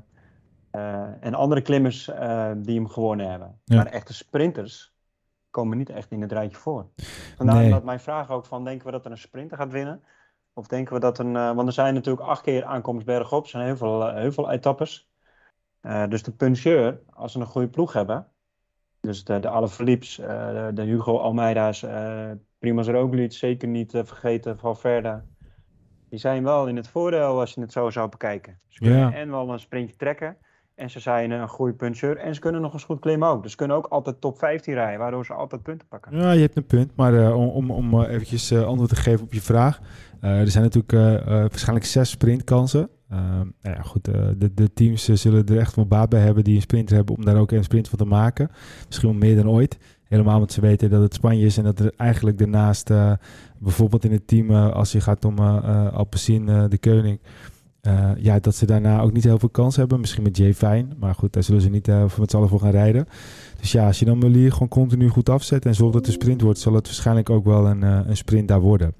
[0.70, 3.60] eh en andere klimmers eh, die hem gewonnen hebben.
[3.64, 3.76] Ja.
[3.76, 4.94] Maar echte sprinters
[5.50, 6.86] komen niet echt in het rijtje voor.
[7.36, 7.70] Vandaar Nee.
[7.70, 10.02] dat mijn vraag ook van, denken we dat er een sprinter gaat winnen?
[10.52, 13.48] Of denken we dat een, eh, want er zijn natuurlijk acht keer aankomst bergop, er
[13.50, 15.12] zijn heel veel, heel veel etappes.
[16.08, 18.26] Dus de puncheur, als ze een goede ploeg hebben,
[19.04, 24.00] dus de, de Alaphilippe's, eh de, de Hugo Almeida's, eh Primoz Roglic, zeker niet eh,
[24.04, 25.22] vergeten, Valverde.
[26.10, 28.58] Die zijn wel in het voordeel als je het zo zou bekijken.
[28.68, 29.12] Ze kunnen Ja.
[29.12, 30.36] en wel een sprintje trekken.
[30.74, 32.16] En ze zijn een goede puncheur.
[32.16, 33.42] En ze kunnen nog eens goed klimmen ook.
[33.42, 36.18] Dus ze kunnen ook altijd top 15 rijden, waardoor ze altijd punten pakken.
[36.18, 36.96] Ja, je hebt een punt.
[36.96, 39.80] Maar om, om, om eventjes antwoord te geven op je vraag.
[40.20, 42.90] Er zijn natuurlijk waarschijnlijk zes sprintkansen.
[43.08, 46.20] Ehm, nou ja, goed, eh, de, de teams eh, zullen er echt wel baat bij
[46.20, 48.50] hebben die een sprinter hebben om daar ook een sprint van te maken.
[48.86, 49.78] Misschien wel meer dan ooit.
[50.04, 53.12] Helemaal omdat ze weten dat het Spanje is en dat er eigenlijk daarnaast, eh,
[53.58, 57.20] bijvoorbeeld in het team, als je gaat om uh, Alpecin, de Koning,
[58.18, 60.00] ja, dat ze daarna ook niet heel veel kans hebben.
[60.00, 61.86] Misschien met Jay Fine, maar goed, daar zullen ze niet
[62.18, 63.06] met z'n allen voor gaan rijden.
[63.64, 66.40] Dus ja, als je dan Melier gewoon continu goed afzet en zorgt dat het sprint
[66.40, 68.94] wordt, zal het waarschijnlijk ook wel een, uh, een sprint daar worden.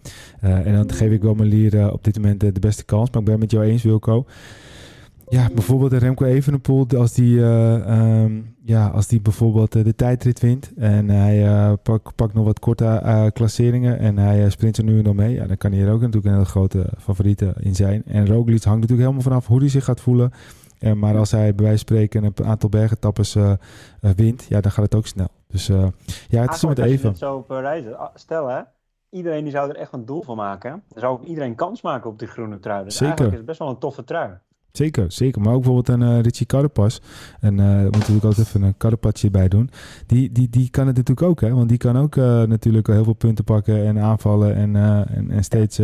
[0.44, 3.10] Uh, en dan geef ik wel Melier uh, op dit moment de beste kans.
[3.10, 4.24] Maar ik ben met jou eens, Wilco.
[5.28, 11.08] Ja, bijvoorbeeld Remco Evenepoel, als die, um, ja, als die bijvoorbeeld de tijdrit wint en
[11.08, 15.34] hij pakt pak nog wat korte klasseringen en hij sprint er nu en dan mee,
[15.34, 18.02] ja, dan kan hij er ook natuurlijk een hele grote favoriete in zijn.
[18.06, 20.32] En Roglic hangt natuurlijk helemaal vanaf hoe hij zich gaat voelen.
[20.84, 23.36] En, maar als hij bij wijze van spreken een aantal bergetappes
[24.00, 25.28] wint, ja, dan gaat het ook snel.
[25.46, 25.66] Dus
[26.28, 27.08] ja, het is met even.
[27.08, 28.60] Als je zo op reizen, ah, stel hè,
[29.10, 30.70] iedereen die zou er echt een doel van maken.
[30.70, 32.84] Dan zou ook iedereen kans maken op die groene trui.
[32.84, 33.06] Dus Zeker.
[33.06, 34.30] eigenlijk is het best wel een toffe trui.
[34.72, 35.40] Zeker, zeker.
[35.40, 37.00] Maar ook bijvoorbeeld een uh, Richie Carapaz.
[37.40, 39.70] En uh, we moeten natuurlijk ook even een Carapazje bij doen.
[40.06, 41.54] Die, die, die kan het natuurlijk ook, hè.
[41.54, 45.44] Want die kan ook uh, natuurlijk heel veel punten pakken en aanvallen en, en, en
[45.44, 45.80] steeds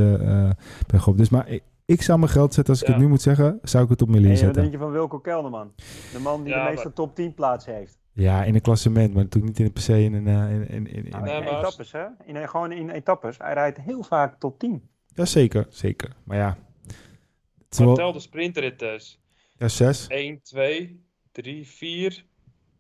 [0.87, 1.17] bergop.
[1.17, 2.95] Dus maar ik, ik zou mijn geld zetten, als ik Ja.
[2.95, 4.61] het nu moet zeggen, zou ik het op Melier En wat zetten.
[4.63, 5.73] denk je van Wilco Kelderman?
[6.13, 7.99] De man die Ja, de meeste maar- top 10 plaatsen heeft.
[8.13, 10.27] Ja, in een klassement, maar natuurlijk niet in per se in een...
[10.27, 12.05] eh, in, in, in, in- Nou, in maar etappes, hè?
[12.25, 13.39] In, gewoon in etappes.
[13.39, 14.89] Hij rijdt heel vaak top 10.
[15.15, 16.17] Ja, zeker, zeker.
[16.25, 17.97] Maar ja, het is Maar wel...
[17.97, 19.21] tel de sprintrit dus.
[19.59, 20.07] Ja, zes.
[20.07, 22.25] 1, 2, 3, 4,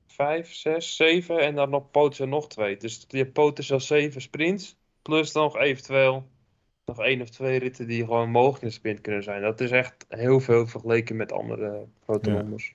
[0.06, 2.76] 5, 6, 7 en dan nog potentieel nog twee.
[2.76, 4.76] Dus je hebt potentieel 7 sprints.
[5.02, 6.28] Plus dan nog eventueel
[6.96, 9.42] nog één of twee ritten die gewoon mogelijk in de sprint kunnen zijn.
[9.42, 12.40] Dat is echt heel veel vergeleken met andere grote Ja.
[12.40, 12.74] rondes.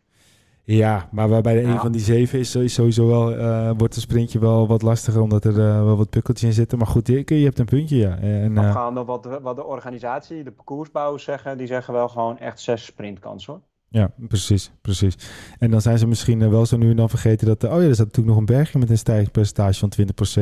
[0.63, 1.79] Ja, maar waarbij de een Ja.
[1.79, 5.45] van die zeven is, is sowieso wel, eh, wordt een sprintje wel wat lastiger, omdat
[5.45, 6.77] er eh, wel wat pukkeltjes in zitten.
[6.77, 8.17] Maar goed, je, je hebt een puntje, ja.
[8.17, 12.37] En, eh, gaan wat, de- wat de organisatie, de parcoursbouwers zeggen, die zeggen wel gewoon
[12.39, 13.61] echt zes sprintkansen hoor.
[13.95, 15.15] Ja, precies, precies.
[15.59, 17.81] En dan zijn ze misschien eh, wel zo nu en dan vergeten dat, eh, oh
[17.81, 19.91] ja, er staat natuurlijk nog een bergje met een stijgingspercentage van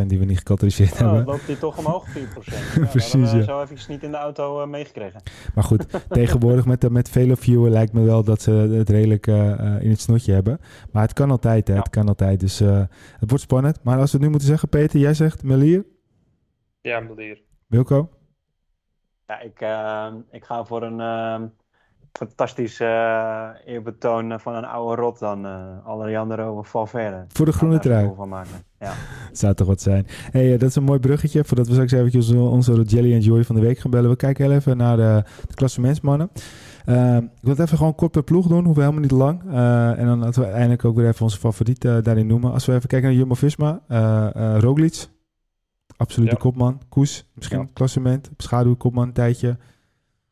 [0.03, 1.33] 20% die we niet gecatalogiseerd Oh, dan hebben.
[1.33, 2.13] loopt die toch omhoog 4%.
[2.75, 3.43] Ja, Precies, we ja.
[3.43, 5.21] zo even niet in de auto eh, meegekregen.
[5.55, 9.27] Maar goed, tegenwoordig met, de- met vele viewer lijkt me wel dat ze het redelijk
[9.27, 10.59] eh, eh, in het snotje hebben.
[10.91, 11.73] Maar het kan altijd, hè.
[11.73, 11.79] Ja.
[11.79, 12.39] Het kan altijd.
[12.39, 12.77] Dus eh,
[13.19, 13.79] het wordt spannend.
[13.83, 15.85] Maar als we het nu moeten zeggen, Peter, jij zegt Melier,
[16.81, 17.41] Ja, Melier.
[17.67, 18.09] Wilco?
[19.27, 21.41] Ja, ik, eh, ik ga voor een eh,
[22.17, 27.25] fantastisch eh eerbetoon van een oude rot dan uh, Alejandro Valverde.
[27.27, 28.03] Voor de groene trui.
[28.03, 28.51] goal Van maken.
[28.79, 28.93] Ja.
[29.31, 30.05] Zou toch wat zijn.
[30.31, 31.43] hey, eh, dat is een mooi bruggetje.
[31.43, 34.09] Voordat we straks eventjes onze, Jelly en Joy van de week gaan bellen.
[34.09, 36.29] We kijken heel even naar de, de klassementsmannen.
[36.85, 38.63] Eh, ik wil het even gewoon kort per ploeg doen.
[38.65, 39.41] Hoeven helemaal niet lang.
[39.51, 42.51] Eh, en dan laten we uiteindelijk ook weer even onze favoriet daarin noemen.
[42.51, 43.81] Als we even kijken naar Jumbo-Visma.
[43.87, 45.05] eh eh, Roglic.
[45.97, 46.37] Absolute Ja.
[46.41, 46.81] kopman.
[46.89, 47.29] Koes.
[47.35, 47.67] Misschien Ja.
[47.73, 48.29] klassement.
[48.37, 49.57] Schaduw kopman een tijdje.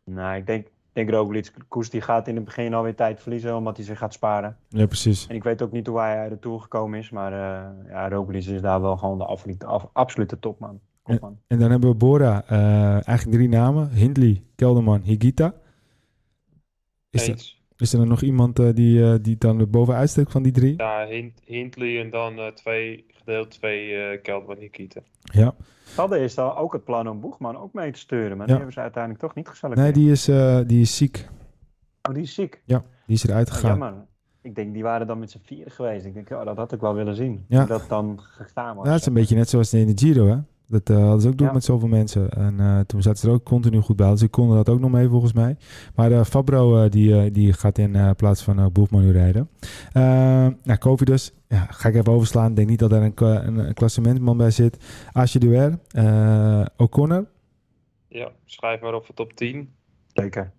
[0.06, 3.76] Nou, ik denk, denk Roglic, Koes die gaat in het begin alweer tijd verliezen, omdat
[3.78, 4.58] hij zich gaat sparen.
[4.70, 5.28] Ja, precies.
[5.28, 8.10] En ik weet ook niet hoe hij uit de Tour gekomen is, maar eh ja,
[8.10, 10.80] Roglic is daar wel gewoon de absolute, af- absolute topman.
[11.04, 11.38] Kopman.
[11.48, 12.44] En dan hebben we Bora.
[12.48, 13.90] eh, eigenlijk drie namen.
[13.90, 15.54] Hindley, Kelderman, Higita.
[17.10, 17.61] Is Eens.
[17.82, 20.74] Is er dan nog iemand eh, die, eh, die dan bovenuit steekt van die drie?
[20.78, 25.02] Ja, Hint, Hindley en dan eh, twee, gedeeld twee eh Kelderman Nikita.
[25.24, 25.54] Ja.
[25.96, 28.46] Hadden eerst al ook het plan om Boegman ook mee te sturen, maar Ja.
[28.46, 29.96] die hebben ze uiteindelijk toch niet geselecteerd.
[29.96, 31.28] Nee, die is, eh, die is ziek.
[32.10, 32.62] Oh, die is ziek.
[32.65, 33.70] Die is eruit gegaan.
[33.70, 33.94] jammer.
[34.41, 36.06] Ik denk, die waren dan met z'n vieren geweest.
[36.06, 37.46] Ik denk, oh, dat had ik wel willen zien.
[37.48, 37.65] Ja.
[37.65, 38.86] Dat dan gegaan was.
[38.86, 40.38] Ja, het is een beetje net zoals in de Giro, hè?
[40.72, 41.54] Dat eh, hadden ze ook doen Ja.
[41.54, 42.30] met zoveel mensen.
[42.32, 44.10] En eh, toen zaten ze er ook continu goed bij.
[44.10, 45.58] Dus ik kon er dat ook nog mee, volgens mij.
[45.96, 49.12] Maar eh, Fabro, eh, die, eh, die gaat in eh, plaats van uh, Boefman nu
[49.12, 49.50] rijden.
[49.92, 50.02] Eh
[50.64, 51.34] nou, Kofi dus.
[51.48, 52.50] Ja, ga ik even overslaan.
[52.50, 54.78] Ik denk niet dat daar een, een, een klassementman bij zit.
[55.12, 55.80] Asje Duer.
[55.92, 57.26] eh O'Connor.
[58.08, 59.70] Ja, schrijf maar op voor top 10.
[60.14, 60.52] Zeker.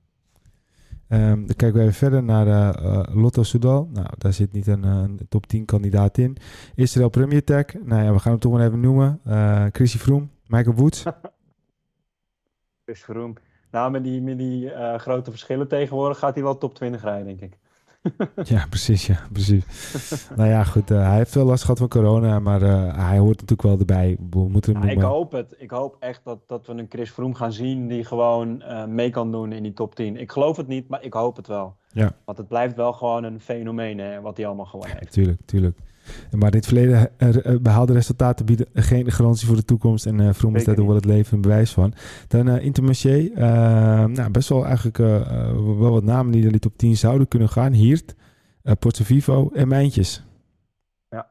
[1.12, 3.88] Ehm, dan kijken we even verder naar eh, eh, Lotto Soudal.
[3.92, 6.36] Nou, daar zit niet een, eh, een top 10 kandidaat in.
[6.74, 7.66] Israël Premier Tech.
[7.82, 9.20] Nou ja, we gaan hem toch maar even noemen.
[9.24, 10.26] Eh Chrissy Froome.
[10.46, 11.02] Michael Woods.
[12.84, 13.34] Chris Froome.
[13.70, 17.58] Nou, met die, die grote verschillen tegenwoordig gaat hij wel top 20 rijden, denk ik.
[18.44, 19.06] Ja, precies.
[19.06, 19.64] Ja, precies.
[20.36, 20.90] nou ja, goed.
[20.90, 24.16] eh, hij heeft veel last gehad van corona, maar eh, hij hoort natuurlijk wel erbij.
[24.30, 25.54] We moeten hem Nou, ik hoop het.
[25.58, 29.10] Ik hoop echt dat, dat we een Chris Froome gaan zien die gewoon eh, mee
[29.10, 30.16] kan doen in die top 10.
[30.16, 31.76] Ik geloof het niet, maar ik hoop het wel.
[31.88, 32.12] Ja.
[32.24, 35.12] Want het blijft wel gewoon een fenomeen, hè, wat hij allemaal gewoon heeft.
[35.12, 35.78] Tuurlijk, tuurlijk.
[36.30, 40.06] Maar in het verleden eh, eh, behaalde resultaten bieden geen garantie voor de toekomst.
[40.06, 41.94] En eh Froome is daar wel het leven een bewijs van.
[42.28, 43.30] Dan eh Intermarché.
[44.06, 47.72] nou, best wel eigenlijk wel wat namen die naar die top 10 zouden kunnen gaan.
[47.72, 48.14] Hiert,
[48.62, 50.24] uh, Porto Vivo en Mijntjes.
[51.08, 51.30] Ja.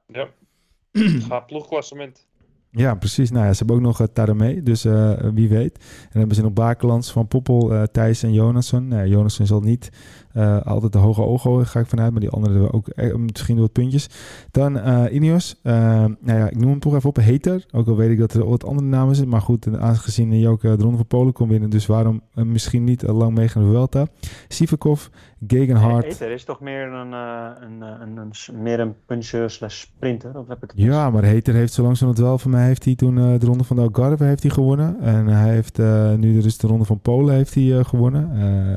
[1.27, 2.29] Ga ploegklassement.
[2.71, 3.31] Ja, precies.
[3.31, 5.77] Nou ja, ze hebben ook nog uh, Taramee, dus uh, wie weet.
[5.77, 8.87] En dan hebben ze nog Bakelands, Van Poppel, uh, Thijs en Jonasson.
[8.87, 9.89] Nou, Jonasson zal niet
[10.33, 13.71] uh, altijd de hoge ogen ga ik vanuit, maar die anderen ook eh, misschien wat
[13.71, 14.09] puntjes.
[14.51, 15.59] Dan uh, Ineos.
[15.63, 17.65] nou ja, ik noem hem toch even op, Hater.
[17.71, 19.29] Ook al weet ik dat er wat andere namen zijn.
[19.29, 23.01] Maar goed, aangezien hij ook de Ronde van Polen kon winnen, dus waarom misschien niet
[23.01, 24.07] lang meegaan de Vuelta.
[24.47, 25.07] Sivakov,
[25.47, 26.05] Gegenhard.
[26.05, 30.37] Hater is toch meer een, een, een, een, meer een puncheur slash sprinter?
[30.37, 32.85] Of heb ik het ja, maar Hater heeft zo langzaam het wel van mij heeft
[32.85, 34.99] hij toen de ronde van de Algarve heeft hij gewonnen.
[35.01, 35.77] En hij heeft
[36.17, 38.29] nu dus de ronde van Polen heeft hij gewonnen.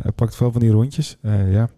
[0.03, 1.19] hij pakt veel van die rondjes.
[1.51, 1.69] Ja,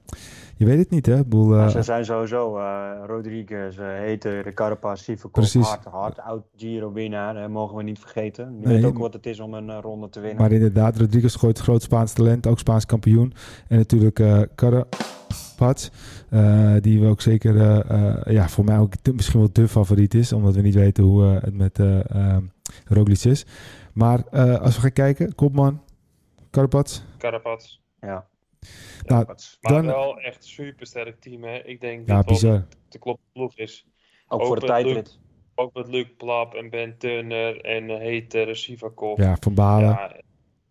[0.57, 1.25] je weet het niet hè.
[1.25, 2.59] Boel, maar ze zijn sowieso
[3.07, 7.35] Rodriguez, Heter, de Carapaz, Sivakov, hard, hard, oud Giro winnaar.
[7.35, 8.57] Dat mogen we niet vergeten.
[8.61, 10.41] Je nee, weet ook wat het is om een ronde te winnen.
[10.41, 13.33] Maar inderdaad, Rodriguez gooit groot Spaans talent, ook Spaans kampioen.
[13.69, 15.91] En natuurlijk uh, Carapaz.
[16.31, 20.33] Uh, die we ook zeker, uh, ja, voor mij ook misschien wel de favoriet is.
[20.33, 21.81] Omdat we niet weten hoe het met
[22.85, 23.47] Roglic is.
[23.93, 25.81] Maar als we gaan kijken, Kopman,
[26.51, 27.03] Carapaz.
[27.19, 27.79] Carapaz.
[28.01, 28.27] Ja.
[29.05, 29.25] Nou,
[29.61, 31.45] maar dan, wel echt super sterk team.
[31.45, 31.57] Hè?
[31.57, 32.67] Ik denk ja, dat bizar.
[32.89, 33.87] de klop ploeg is.
[34.29, 35.19] Ook, ook voor de tijdrit.
[35.55, 39.19] Ook met Luc Plap en Ben Turner en Heter, Sivakov.
[39.19, 39.89] Ja, Van Balen.
[39.89, 40.21] Ja,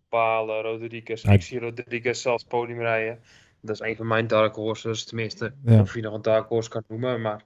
[0.08, 1.22] Balen, Rodriguez.
[1.22, 1.30] Ja.
[1.30, 3.20] Ik zie Rodriguez zelfs podium rijden.
[3.60, 5.54] Dat is een van mijn dark horses, tenminste.
[5.64, 5.80] Ja.
[5.80, 7.44] Of je nog een dark horse kan noemen, maar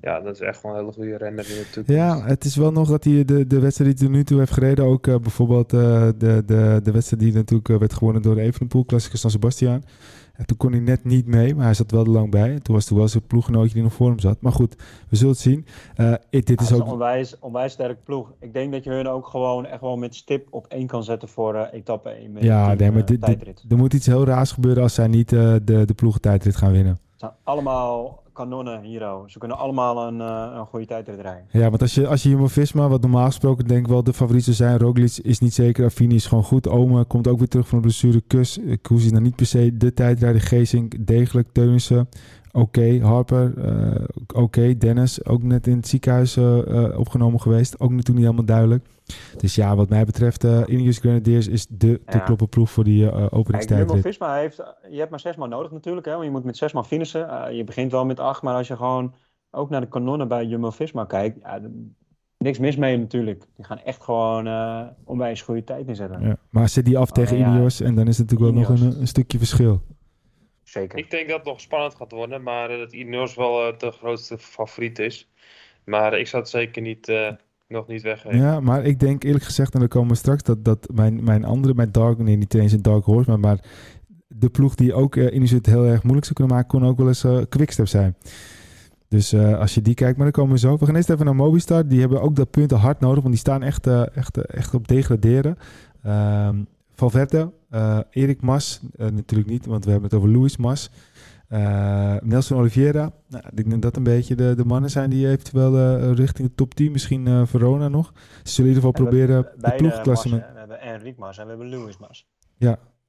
[0.00, 2.00] ja, dat is echt wel een hele goede renner in de toekomst.
[2.00, 4.52] Ja, het is wel nog dat hij de, de wedstrijd die hij nu toe heeft
[4.52, 8.34] gereden, ook uh, bijvoorbeeld uh, de, de, de wedstrijd die natuurlijk uh, werd gewonnen door
[8.34, 9.84] de Evenepoel, Klassicus San Sebastian.
[10.40, 12.52] En toen kon hij net niet mee, maar hij zat wel er lang bij.
[12.52, 14.40] En toen was toen wel zijn ploeggenootje die nog voor hem zat.
[14.40, 14.76] Maar goed,
[15.08, 15.66] we zullen het zien.
[15.96, 16.80] Uh, dit is ook...
[16.80, 18.32] een onwijs, onwijs sterk ploeg.
[18.40, 21.28] Ik denk dat je hun ook gewoon echt wel met stip op één kan zetten
[21.28, 22.32] voor uh, etappe 1.
[22.38, 25.32] Ja, team, nee, maar dit, dit, er moet iets heel raars gebeuren als zij niet
[25.32, 26.92] uh, de, de ploegentijdrit gaan winnen.
[26.92, 29.02] Het zijn allemaal kanonnen hier.
[29.02, 29.28] oh.
[29.28, 31.44] Ze kunnen allemaal een, eh, een goede tijdrit rijden.
[31.50, 34.54] Ja, want als je, als je Jumbo-Visma, wat normaal gesproken denk ik wel de favorieten
[34.54, 37.78] zijn, Roglic is niet zeker, Affini is gewoon goed, Ome komt ook weer terug van
[37.78, 42.08] de blessure, Kus, Koes is dan niet per se de tijdrijder, Geesink degelijk, Teunissen,
[42.52, 47.90] oké, Harper, eh, oké, Dennis, ook net in het ziekenhuis eh, eh, opgenomen geweest, ook
[47.90, 48.84] natuurlijk niet helemaal duidelijk.
[49.36, 52.24] Dus ja, wat mij betreft, eh Ineos Grenadiers is de te Ja.
[52.24, 53.88] kloppen ploeg voor die eh Kijk, openingstijdrit.
[53.90, 54.56] Jumbo-Visma heeft...
[54.90, 56.12] Je hebt maar zes man nodig natuurlijk, hè.
[56.12, 57.54] Want je moet met zes man finishen.
[57.54, 59.14] Je begint wel met acht, maar als je gewoon
[59.50, 61.38] ook naar de kanonnen bij Jumbo-Visma kijkt...
[61.40, 61.60] Ja,
[62.38, 63.46] niks mis mee natuurlijk.
[63.56, 64.48] Die gaan echt gewoon
[65.04, 66.22] onwijs goede tijd neerzetten.
[66.22, 67.54] Ja, maar zet die af tegen Oh, ja.
[67.54, 69.82] Ineos en dan is het natuurlijk wel nog een stukje verschil.
[70.70, 70.98] Zeker.
[70.98, 73.90] Ik denk dat het nog spannend gaat worden, maar eh, dat Ineos wel eh, de
[73.90, 75.28] grootste favoriet is.
[75.84, 77.32] Maar ik zou het zeker niet, eh,
[77.68, 78.38] nog niet weggeven.
[78.38, 81.44] Ja, maar ik denk eerlijk gezegd, en dan komen we straks, dat, dat mijn, mijn
[81.44, 83.58] andere, mijn dark, nee, niet eens een dark horse, maar, maar
[84.26, 87.08] de ploeg die ook Ineos het heel erg moeilijk zou kunnen maken, kon ook wel
[87.08, 88.16] eens eh Quickstep zijn.
[89.10, 90.76] Dus eh, als je die kijkt, maar dan komen we zo.
[90.76, 91.88] We gaan eerst even naar Mobistar.
[91.88, 94.88] Die hebben ook dat punten hard nodig, want die staan echt, eh, echt, echt op
[94.88, 95.56] degraderen.
[96.02, 96.56] Ehm
[96.94, 97.52] Valverde,
[98.10, 100.90] Erik Mas, eh, natuurlijk niet, want we hebben het over Luis Mas.
[101.48, 105.28] Eh, Nelson Oliveira, nou, ik denk dat dat een beetje de, de mannen zijn die
[105.28, 108.12] eventueel eh, richting de top 10, misschien eh, Verona nog.
[108.42, 110.42] Ze zullen in ieder geval En we- proberen de ploegklassement.
[110.52, 112.26] We hebben Enric Mas en we hebben Lewis Mas.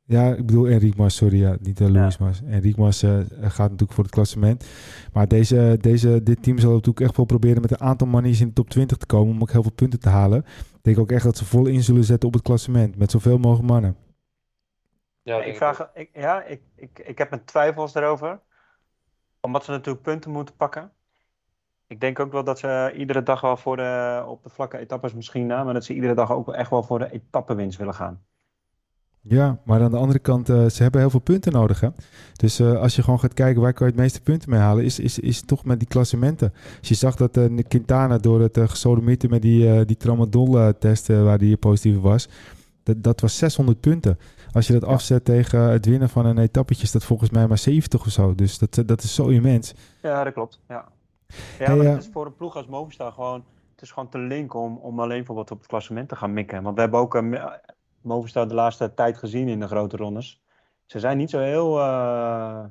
[0.06, 2.41] Ja, ik bedoel Enric Mas, sorry, ja, niet uh, Luis Mas.
[2.45, 4.65] Enric Mas eh, gaat natuurlijk voor het klassement.
[5.13, 8.47] Maar deze, deze, dit team zal natuurlijk echt wel proberen met een aantal manieren in
[8.47, 10.38] de top 20 te komen om ook heel veel punten te halen.
[10.74, 13.38] Ik denk ook echt dat ze vol in zullen zetten op het klassement met zoveel
[13.38, 13.95] mogelijk mannen.
[15.24, 18.40] Ja, ik vraag, ik, ja, ik, ik, ik heb mijn twijfels daarover.
[19.42, 20.92] Omdat ze natuurlijk punten moeten pakken.
[21.88, 25.14] Ik denk ook wel dat ze iedere dag wel voor de, op de vlakke etappes
[25.14, 27.94] misschien na, maar dat ze iedere dag ook wel echt wel voor de etappenwinst willen
[27.94, 28.24] gaan.
[29.24, 31.80] Ja, maar aan de andere kant, eh, ze hebben heel veel punten nodig.
[31.80, 31.90] Hè?
[32.36, 34.84] Dus eh, als je gewoon gaat kijken waar kan je het meeste punten mee halen,
[34.84, 36.54] is, is, is toch met die klassementen.
[36.80, 41.10] Als je zag dat eh, Quintana door het uh, gesodemieten met die, uh, die tramadol-test
[41.10, 42.30] uh, waar die positief was,
[42.84, 44.20] dat, dat was 600 punten.
[44.52, 47.58] Als je dat afzet tegen het winnen van een etappetje, is dat volgens mij maar
[47.58, 48.36] 70 of zo.
[48.36, 49.74] Dus dat, dat is zo immens.
[50.02, 50.62] Ja, dat klopt.
[50.67, 50.86] Ja,
[51.28, 54.17] ja hey, maar het is voor een ploeg als Movistar gewoon, het is gewoon te
[54.17, 56.63] link om, om alleen bijvoorbeeld op het klassement te gaan mikken.
[56.63, 57.46] Want we hebben ook uh,
[58.02, 60.41] Movistar de laatste tijd gezien in de grote rondes.
[60.86, 62.63] Ze zijn niet zo heel uh,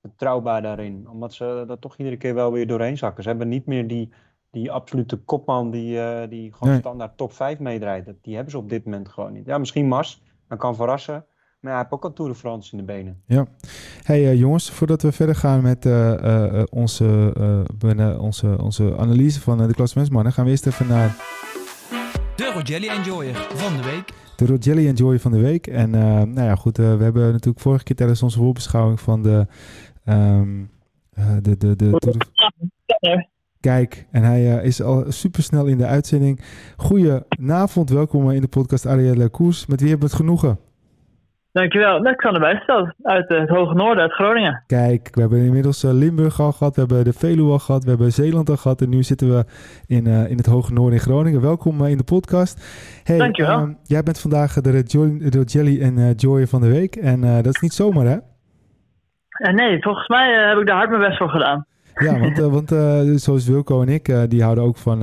[0.00, 1.08] betrouwbaar daarin.
[1.08, 3.22] Omdat ze er toch iedere keer wel weer doorheen zakken.
[3.22, 4.12] Ze hebben niet meer die,
[4.52, 6.80] die absolute kopman die, uh, die gewoon nee.
[6.80, 8.12] standaard top 5 meedraait.
[8.22, 9.46] Die hebben ze op dit moment gewoon niet.
[9.46, 10.22] Ja, misschien Mars.
[10.48, 11.24] Dan kan verrassen.
[11.60, 13.22] Maar hij heeft ook al Tour de France in de benen.
[13.26, 13.46] Ja.
[14.02, 17.34] Hey uh, jongens, voordat we verder gaan met uh, onze,
[18.18, 21.16] onze, onze analyse van de klassementsmannen, gaan we eerst even naar...
[22.36, 25.66] De Rogelli Enjoyer van de week de Rogelli Enjoy van de week.
[25.66, 29.22] En uh, nou ja, goed, uh, we hebben natuurlijk vorige keer tijdens onze voorbeschouwing van
[29.22, 29.46] de...
[30.04, 30.70] Um,
[31.18, 31.90] uh, de, de, de,
[32.98, 33.28] de
[33.62, 36.40] Kijk, en hij is al super snel in de uitzending.
[36.76, 39.66] Goedenavond, welkom in de podcast Arielle Koers.
[39.66, 40.58] Met wie hebben we het genoegen?
[41.52, 42.94] Dankjewel, erbij stellen.
[43.02, 44.62] Uit het Hoge Noorden, uit Groningen.
[44.66, 47.90] Kijk, we hebben inmiddels uh, Limburg al gehad, we hebben de Veluwe al gehad, we
[47.90, 49.44] hebben Zeeland al gehad en nu zitten we
[49.86, 51.40] in, uh, in het Hoge Noorden in Groningen.
[51.40, 52.54] Welkom in de podcast.
[53.04, 53.76] Hey, Dankjewel.
[53.82, 54.82] jij bent vandaag de
[55.44, 58.16] Jelly en Joy van de week en dat is niet zomaar hè?
[59.52, 61.66] nee, volgens mij heb ik daar hard mijn best voor gedaan.
[62.02, 65.02] Ja, want, uh, want uh, zoals Wilco en ik, uh, die houden ook van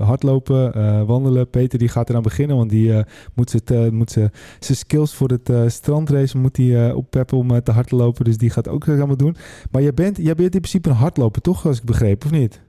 [0.00, 0.72] hardlopen,
[1.06, 1.50] wandelen.
[1.50, 6.38] Peter die gaat eraan beginnen, want die moet, het, moet zijn skills voor het strandrace
[6.38, 8.24] moet die, oppeppen om te hardlopen.
[8.24, 9.36] Dus die gaat ook allemaal doen.
[9.72, 11.66] Maar jij bent, jij bent in principe een hardloper, toch?
[11.66, 12.62] Als ik begreep, of niet?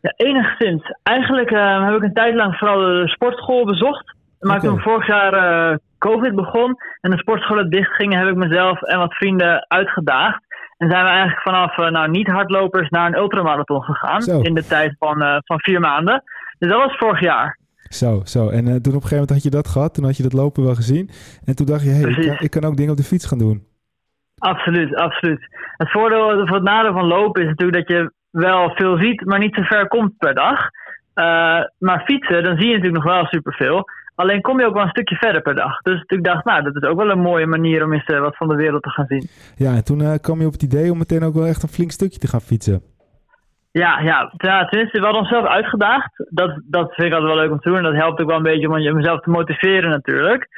[0.00, 0.82] Ja, enigszins.
[1.02, 1.50] Eigenlijk
[1.86, 4.14] heb ik een tijd lang vooral de sportschool bezocht.
[4.40, 4.68] Maar okay.
[4.68, 9.66] toen vorig jaar COVID begon en de sportscholen dichtgingen, heb ik mezelf en wat vrienden
[9.68, 10.43] uitgedaagd.
[10.84, 14.22] En zijn we eigenlijk vanaf uh, nou, niet-hardlopers naar een ultramarathon gegaan.
[14.22, 14.40] Zo.
[14.40, 16.22] In de tijd van, uh, van vier maanden.
[16.58, 17.58] Dus dat was vorig jaar.
[17.88, 18.48] Zo, zo.
[18.48, 19.94] En uh, toen op een gegeven moment had je dat gehad.
[19.94, 21.10] Toen had je dat lopen wel gezien.
[21.44, 23.38] En toen dacht je, hé, hey, ik, ik, kan ook dingen op de fiets gaan
[23.38, 23.66] doen.
[24.38, 25.40] Absoluut, absoluut.
[25.76, 29.38] Het voordeel of het nadeel van lopen is natuurlijk dat je wel veel ziet, maar
[29.38, 30.68] niet zo ver komt per dag.
[31.78, 33.84] maar fietsen, dan zie je natuurlijk nog wel superveel.
[34.14, 35.80] Alleen kom je ook wel een stukje verder per dag.
[35.80, 38.36] Dus ik dacht, nou, dat is ook wel een mooie manier om eens uh, wat
[38.36, 39.28] van de wereld te gaan zien.
[39.56, 41.68] Ja, en toen uh, kwam je op het idee om meteen ook wel echt een
[41.68, 42.82] flink stukje te gaan fietsen.
[43.70, 46.10] Ja, ja, ja tenminste, we hadden onszelf uitgedaagd.
[46.28, 47.78] Dat, dat vind ik altijd wel leuk om te doen.
[47.78, 50.48] En dat helpt ook wel een beetje om mezelf te motiveren natuurlijk.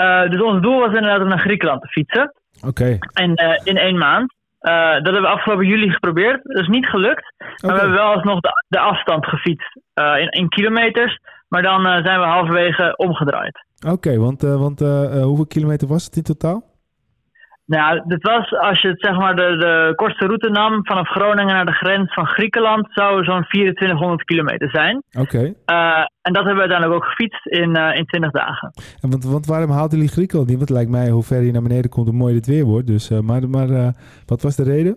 [0.00, 2.34] Uh, dus ons doel was inderdaad om naar Griekenland te fietsen.
[2.56, 2.68] Oké.
[2.68, 2.98] Okay.
[3.24, 3.34] In,
[3.64, 4.34] in één maand.
[4.60, 6.40] dat hebben we afgelopen juli geprobeerd.
[6.42, 7.34] Dat is niet gelukt.
[7.38, 9.76] Maar we hebben wel alsnog de, de afstand gefietst.
[9.94, 11.18] in, in kilometers.
[11.54, 13.66] Maar dan uh, zijn we halverwege omgedraaid.
[13.84, 16.62] Oké, okay, want, want uh, hoeveel kilometer was het in totaal?
[17.66, 21.54] Nou, dit was, als je het, zeg maar de, de kortste route nam vanaf Groningen
[21.54, 25.02] naar de grens van Griekenland, zou zo'n 2400 kilometer zijn.
[25.18, 25.38] Oké.
[25.38, 28.70] Uh, en dat hebben we uiteindelijk ook gefietst in, uh, in 20 dagen.
[29.00, 30.56] En want, want waarom haalden jullie Griekenland niet?
[30.56, 32.86] Want het lijkt mij hoe ver je naar beneden komt, hoe mooi het weer wordt.
[32.86, 33.92] Dus, uh, maar maar
[34.26, 34.96] wat was de reden?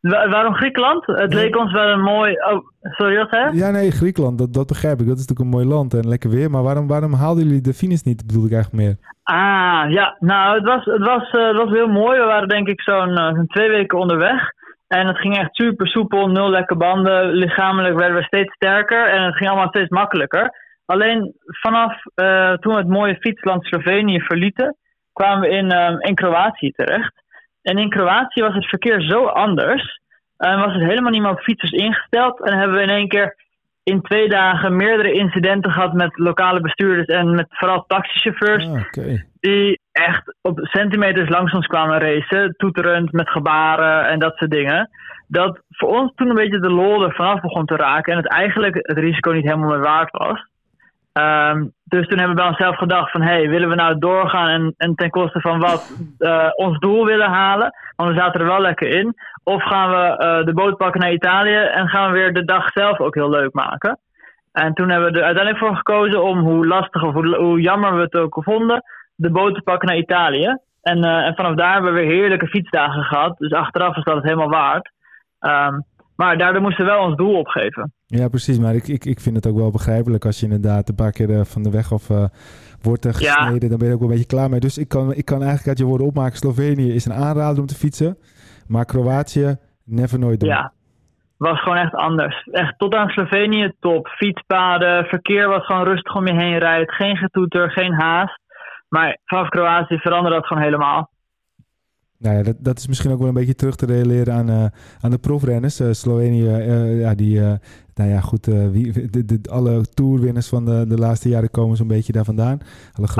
[0.00, 1.06] Wa waarom Griekenland?
[1.06, 2.32] Het leek ons wel een mooi.
[2.32, 3.46] Oh, sorry, wat hè?
[3.46, 5.06] Ja, nee, Griekenland, dat, dat begrijp ik.
[5.06, 6.50] Dat is natuurlijk een mooi land en lekker weer.
[6.50, 8.96] Maar waarom, waarom haalden jullie de finish niet, bedoel ik eigenlijk meer?
[9.22, 10.16] Ah, ja.
[10.18, 12.18] Nou, het was, het was, uh, het was heel mooi.
[12.18, 14.52] We waren denk ik zo'n uh, twee weken onderweg.
[14.88, 17.30] En het ging echt super soepel, nul lekke banden.
[17.30, 20.66] Lichamelijk werden we steeds sterker en het ging allemaal steeds makkelijker.
[20.86, 24.76] Alleen vanaf uh, toen we het mooie fietsland Slovenië verlieten,
[25.12, 25.70] kwamen we in,
[26.08, 27.14] in Kroatië terecht.
[27.68, 30.00] En in Kroatië was het verkeer zo anders.
[30.36, 32.40] En was het helemaal niet meer op fietsers ingesteld.
[32.40, 33.36] En hebben we in één keer
[33.82, 38.64] in twee dagen meerdere incidenten gehad met lokale bestuurders en met vooral taxichauffeurs.
[38.64, 39.26] Ah, okay.
[39.40, 44.90] Die echt op centimeters langs ons kwamen racen, toeterend met gebaren en dat soort dingen.
[45.26, 48.28] Dat voor ons toen een beetje de lol er vanaf begon te raken en het
[48.28, 50.46] eigenlijk het risico niet helemaal meer waard was.
[51.12, 54.74] Um, dus toen hebben we bij onszelf gedacht van, hey, willen we nou doorgaan en,
[54.76, 57.74] en ten koste van wat uh, ons doel willen halen?
[57.96, 59.14] Want we zaten er wel lekker in.
[59.44, 62.72] Of gaan we uh, de boot pakken naar Italië en gaan we weer de dag
[62.72, 63.98] zelf ook heel leuk maken?
[64.52, 68.00] En toen hebben we er uiteindelijk voor gekozen om, hoe lastig of hoe, jammer we
[68.00, 68.82] het ook vonden,
[69.14, 70.56] de boot te pakken naar Italië.
[70.82, 73.38] En, uh, en vanaf daar hebben we weer heerlijke fietsdagen gehad.
[73.38, 74.90] Dus achteraf is dat het helemaal waard.
[75.40, 75.84] Um,
[76.16, 77.92] maar daardoor moesten we wel ons doel opgeven.
[78.10, 78.58] Ja, precies.
[78.58, 81.30] Maar ik, ik, ik vind het ook wel begrijpelijk als je inderdaad een paar keer
[81.30, 82.24] uh, van de weg af uh,
[82.82, 83.62] wordt uh, gesneden.
[83.62, 83.68] Ja.
[83.68, 84.60] Dan ben je ook wel een beetje klaar mee.
[84.60, 87.66] Dus ik kan, ik kan eigenlijk uit je woorden opmaken: Slovenië is een aanrader om
[87.66, 88.16] te fietsen.
[88.66, 90.48] Maar Kroatië, never nooit doen.
[90.48, 90.72] Ja,
[91.36, 92.48] was gewoon echt anders.
[92.50, 94.08] Echt tot aan Slovenië top.
[94.08, 96.94] Fietspaden, verkeer was gewoon rustig om je heen rijdt.
[96.94, 98.40] Geen getoeter, geen haast.
[98.88, 101.10] Maar vanaf Kroatië veranderde dat gewoon helemaal.
[102.18, 104.64] Nou ja, dat, dat is misschien ook wel een beetje terug te realiseren aan, uh,
[105.00, 105.80] aan de profrenners.
[105.80, 107.40] Uh, Slovenië, uh, ja, die,
[107.94, 111.86] nou ja, goed, wie, de, de, alle tourwinners van de, de laatste jaren komen zo'n
[111.86, 112.60] beetje daar vandaan.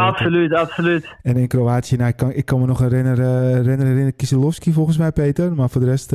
[0.09, 1.17] Absoluut, absoluut.
[1.23, 4.73] En in Kroatië, nou, ik, kan, ik kan me nog een renner, renner herinneren, Kieselowski
[4.73, 5.55] volgens mij, Peter.
[5.55, 6.09] Maar voor de rest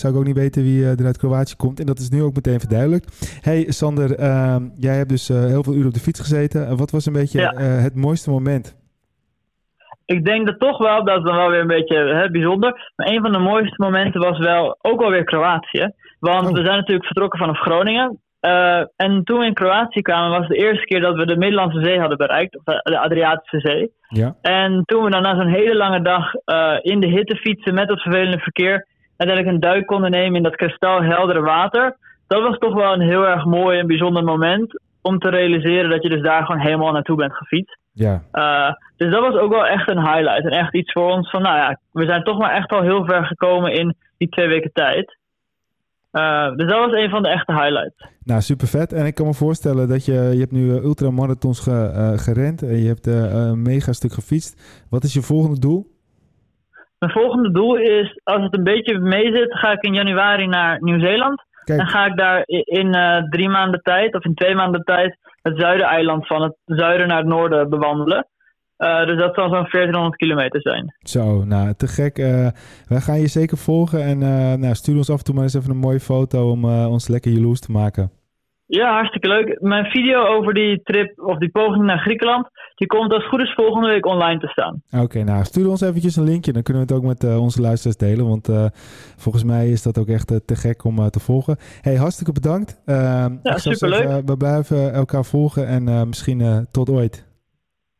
[0.00, 1.80] zou ik ook niet weten wie er uit Kroatië komt.
[1.80, 3.28] En dat is nu ook meteen verduidelijkt.
[3.40, 6.76] Hey Sander, ehm, jij hebt dus heel veel uren op de fiets gezeten.
[6.76, 7.54] wat was een beetje ja.
[7.60, 8.78] het mooiste moment?
[10.14, 12.92] Ik denk dat toch wel, dat is dan wel weer een beetje hè, bijzonder.
[12.96, 15.92] Maar een van de mooiste momenten was wel ook alweer Kroatië.
[16.18, 16.52] Want oh.
[16.52, 18.20] we zijn natuurlijk vertrokken vanaf Groningen.
[18.40, 21.36] Uh, en toen we in Kroatië kwamen, was het de eerste keer dat we de
[21.36, 23.92] Middellandse Zee hadden bereikt, of de Adriatische Zee.
[24.08, 24.34] Ja.
[24.42, 27.88] En toen we dan na zo'n hele lange dag uh, in de hitte fietsen met
[27.88, 28.86] het vervelende verkeer,
[29.16, 31.96] uiteindelijk een duik konden nemen in dat kristalheldere water.
[32.26, 36.02] Dat was toch wel een heel erg mooi en bijzonder moment om te realiseren dat
[36.02, 37.78] je dus daar gewoon helemaal naartoe bent gefietst.
[37.92, 38.22] Ja.
[38.32, 40.44] Uh, dus dat was ook wel echt een highlight.
[40.44, 43.04] En echt iets voor ons van, nou ja, we zijn toch maar echt al heel
[43.04, 45.18] ver gekomen in die twee weken tijd.
[46.12, 48.06] Uh, dus dat was een van de echte highlights.
[48.24, 48.92] Nou, super vet.
[48.92, 52.76] En ik kan me voorstellen dat je, je hebt nu ultramarathons ge, uh, gerend en
[52.76, 54.84] je hebt een mega stuk gefietst.
[54.90, 55.86] Wat is je volgende doel?
[56.98, 60.82] Mijn volgende doel is, als het een beetje mee zit, ga ik in januari naar
[60.82, 61.42] Nieuw-Zeeland.
[61.64, 65.58] Dan ga ik daar in uh, drie maanden tijd, of in twee maanden tijd, het
[65.58, 68.28] zuideneiland van het zuiden naar het noorden bewandelen.
[68.78, 70.94] Uh, dus dat zal zo'n 1400 kilometer zijn.
[70.98, 72.18] Zo, nou, te gek.
[72.18, 72.48] Uh,
[72.88, 74.18] wij gaan je zeker volgen en
[74.60, 77.32] nou, stuur ons af en toe maar eens even een mooie foto om ons lekker
[77.32, 78.10] jaloers te maken.
[78.70, 79.60] Ja, hartstikke leuk.
[79.60, 83.40] Mijn video over die trip of die poging naar Griekenland, die komt als het goed
[83.40, 84.82] is volgende week online te staan.
[84.90, 87.40] Oké, okay, nou stuur ons eventjes een linkje, dan kunnen we het ook met uh,
[87.40, 88.64] onze luisteraars delen, want uh,
[89.16, 91.56] volgens mij is dat ook echt uh, te gek om te volgen.
[91.80, 92.82] Hey, hartstikke bedankt.
[92.86, 94.26] ja, superleuk.
[94.26, 97.28] we blijven elkaar volgen en misschien tot ooit.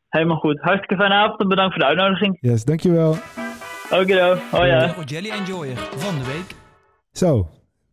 [0.08, 0.60] Helemaal goed.
[0.60, 2.38] Hartstikke fijne avond en bedankt voor de uitnodiging.
[2.40, 3.10] Yes, dankjewel.
[3.10, 4.94] Oké, okay, hoi ja.
[5.04, 6.54] Jelly Enjoyer van de week.
[7.12, 7.48] Zo,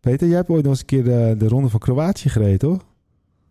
[0.07, 2.85] Peter, jij hebt ooit nog eens een keer de, de ronde van Kroatië gereden, toch?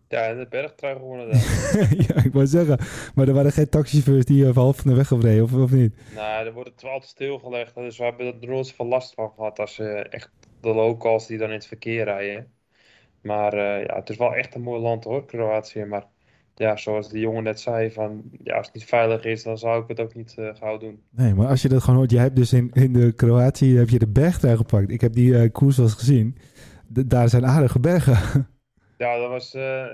[0.08, 1.28] Ja, de bergtrui gewonnen
[2.08, 2.78] ja, ik wou zeggen.
[3.14, 5.94] Maar er waren geen taxichauffeurs die even half van de weg gereden, of, of niet?
[6.14, 7.74] Nou, er wordt het altijd stilgelegd.
[7.74, 10.30] Dus we hebben er nooit zoveel last van gehad als uh, echt
[10.60, 12.52] de locals die dan in het verkeer rijden.
[13.20, 15.84] Maar uh, ja, het is wel echt een mooi land hoor, Kroatië.
[15.84, 16.06] Maar
[16.58, 19.82] ja, zoals de jongen net zei, van, ja, als het niet veilig is, dan zou
[19.82, 21.02] ik het ook niet uh, gauw doen.
[21.10, 23.88] Nee, maar als je dat gewoon hoort, je hebt dus in, in de Kroatië heb
[23.88, 24.90] je de bergtrui gepakt.
[24.90, 26.38] Ik heb die uh, koers wel eens gezien.
[26.86, 28.18] Daar zijn aardige bergen.
[28.98, 29.54] Ja, dat was...
[29.54, 29.84] Uh,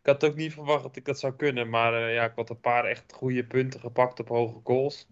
[0.00, 2.60] ik had ook niet verwacht dat ik dat zou kunnen, maar ja, ik had een
[2.60, 5.08] paar echt goede punten gepakt op hoge goals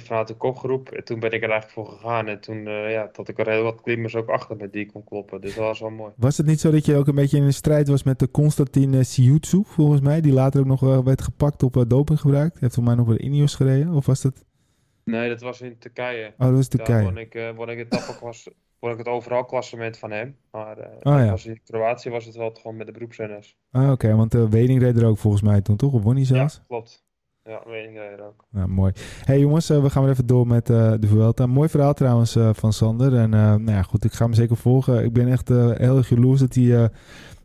[0.00, 0.88] vanuit de kopgroep.
[0.88, 2.26] En toen ben ik er eigenlijk voor gegaan.
[2.28, 4.92] En toen uh, ja, had ik er heel wat klimmers ook achter met die ik
[4.92, 5.40] kon kloppen.
[5.40, 6.12] Dus dat was wel mooi.
[6.16, 8.26] Was het niet zo dat je ook een beetje in een strijd was met de
[8.26, 10.20] Konstantin uh, Siutsu, volgens mij?
[10.20, 12.60] Die later ook nog uh, werd gepakt op uh, dopinggebruik.
[12.60, 13.92] Heeft voor mij nog de Ineos gereden?
[13.94, 14.44] Of was dat...
[15.04, 16.26] Nee, dat was in Turkije.
[16.26, 17.04] Oh, dat was Daar Turkije.
[17.04, 18.48] won ik, eh won ik het tapperklas,
[18.80, 20.36] won ik het overal klassement van hem.
[20.50, 21.30] Maar eh, Oh, ja.
[21.30, 23.56] was in Kroatië was het wel gewoon met de beroepsrenners.
[23.70, 25.92] Ah, oké, want uh, Wening reed er ook volgens mij toen, toch?
[25.92, 26.54] Of won hij zelfs?
[26.54, 27.04] Ja, klopt.
[27.46, 28.44] Ja, weet ik ook.
[28.50, 28.92] Nou, mooi.
[29.24, 31.46] hey, jongens, uh, we gaan weer even door met uh, de Vuelta.
[31.46, 33.16] Mooi verhaal trouwens uh, van Sander.
[33.16, 35.04] En nou ja, goed, ik ga hem zeker volgen.
[35.04, 36.90] Ik ben echt heel erg jaloers dat hij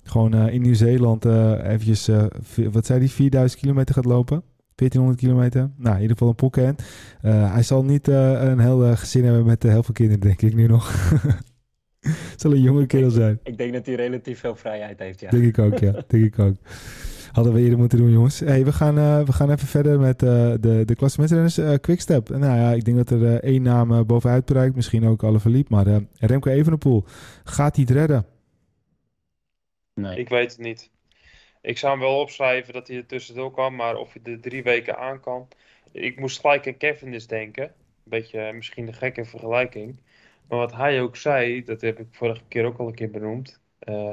[0.03, 2.09] gewoon in Nieuw-Zeeland eventjes,
[2.71, 4.43] wat zei hij, 4000 kilometer gaat lopen.
[4.75, 5.71] 1400 kilometer.
[5.77, 6.83] Nou, in ieder geval een pocket.
[7.21, 10.91] hij zal niet een heel gezin hebben met heel veel kinderen, denk ik nu nog.
[12.35, 13.39] zal een jonge kerel zijn.
[13.43, 15.29] Ik denk dat hij relatief veel vrijheid heeft, ja.
[15.29, 15.91] Denk ik ook, ja.
[16.07, 16.55] denk ik ook.
[17.31, 18.39] Hadden we eerder moeten doen, jongens.
[18.39, 20.29] Hey, we, gaan, uh, we gaan even verder met uh,
[20.59, 21.57] de, de klassementsrenners.
[21.57, 22.29] Uh, Quickstep.
[22.29, 24.75] Nou ja, ik denk dat er één naam bovenuit bereikt.
[24.75, 25.69] Misschien ook alle verliep.
[25.69, 25.85] Maar
[26.19, 27.03] Remco Evenepoel,
[27.43, 28.25] gaat hij het redden?
[29.93, 30.17] Nee.
[30.17, 30.89] Ik weet het niet.
[31.61, 33.75] Ik zou hem wel opschrijven dat hij er tussendoor kan.
[33.75, 35.47] Maar of hij er drie weken aan kan.
[35.91, 37.63] Ik moest gelijk aan Cavendish denken.
[37.63, 37.71] Een
[38.03, 39.99] beetje misschien een gekke vergelijking.
[40.47, 43.59] Maar wat hij ook zei, dat heb ik vorige keer ook al een keer benoemd.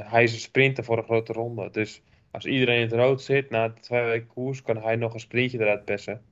[0.01, 1.69] hij is een sprinter voor een grote ronde.
[1.71, 5.15] Dus als iedereen in het rood zit na de twee weken koers, kan hij nog
[5.15, 6.23] een sprintje eruit persen.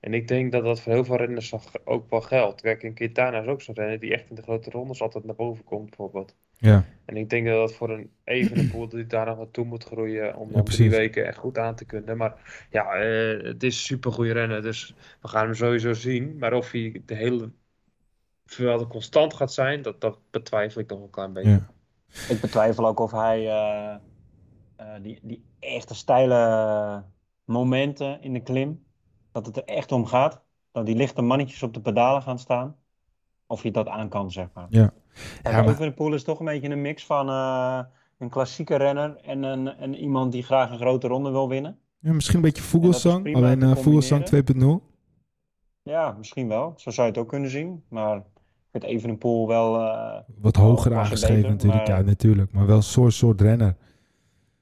[0.00, 1.52] En ik denk dat dat voor heel veel renners
[1.84, 2.60] ook wel geldt.
[2.60, 5.34] Kijk, een Quintana is ook zo'n renner die echt in de grote rondes altijd naar
[5.34, 6.36] boven komt, bijvoorbeeld.
[6.56, 6.84] Ja.
[7.04, 10.48] En ik denk dat dat voor een Evenepoel die daar nog naartoe moet groeien om
[10.52, 12.16] ja, drie weken echt goed aan te kunnen.
[12.16, 16.36] Maar ja, uh, het is een super goede renner, dus we gaan hem sowieso zien.
[16.38, 17.50] Maar of hij de hele
[18.46, 21.50] Vuelta constant gaat zijn, dat, dat betwijfel ik nog een klein beetje.
[21.50, 21.70] Ja.
[22.28, 23.94] Ik betwijfel ook of hij uh,
[25.02, 27.04] die, die echte steile
[27.44, 28.84] momenten in de klim,
[29.32, 30.42] dat het er echt om gaat.
[30.72, 32.76] Dat die lichte mannetjes op de pedalen gaan staan.
[33.46, 34.66] Of je dat aan kan, zeg maar.
[34.70, 34.92] Ja.
[35.42, 36.12] Ja, maar...
[36.12, 37.80] Is toch een beetje een mix van uh,
[38.18, 41.78] een klassieke renner en, een, en iemand die graag een grote ronde wil winnen.
[41.98, 44.90] Ja, misschien een beetje Vogelsang, alleen uh, Vogelsang 2.0.
[45.82, 46.72] Ja, misschien wel.
[46.76, 47.84] Zo zou je het ook kunnen zien.
[47.88, 48.22] Maar ik
[48.70, 49.80] vind Evenepoel wel...
[49.80, 51.98] Uh, Wat hoger aangeschreven natuurlijk, maar...
[51.98, 52.52] ja, natuurlijk.
[52.52, 53.76] Maar wel een soort, soort renner.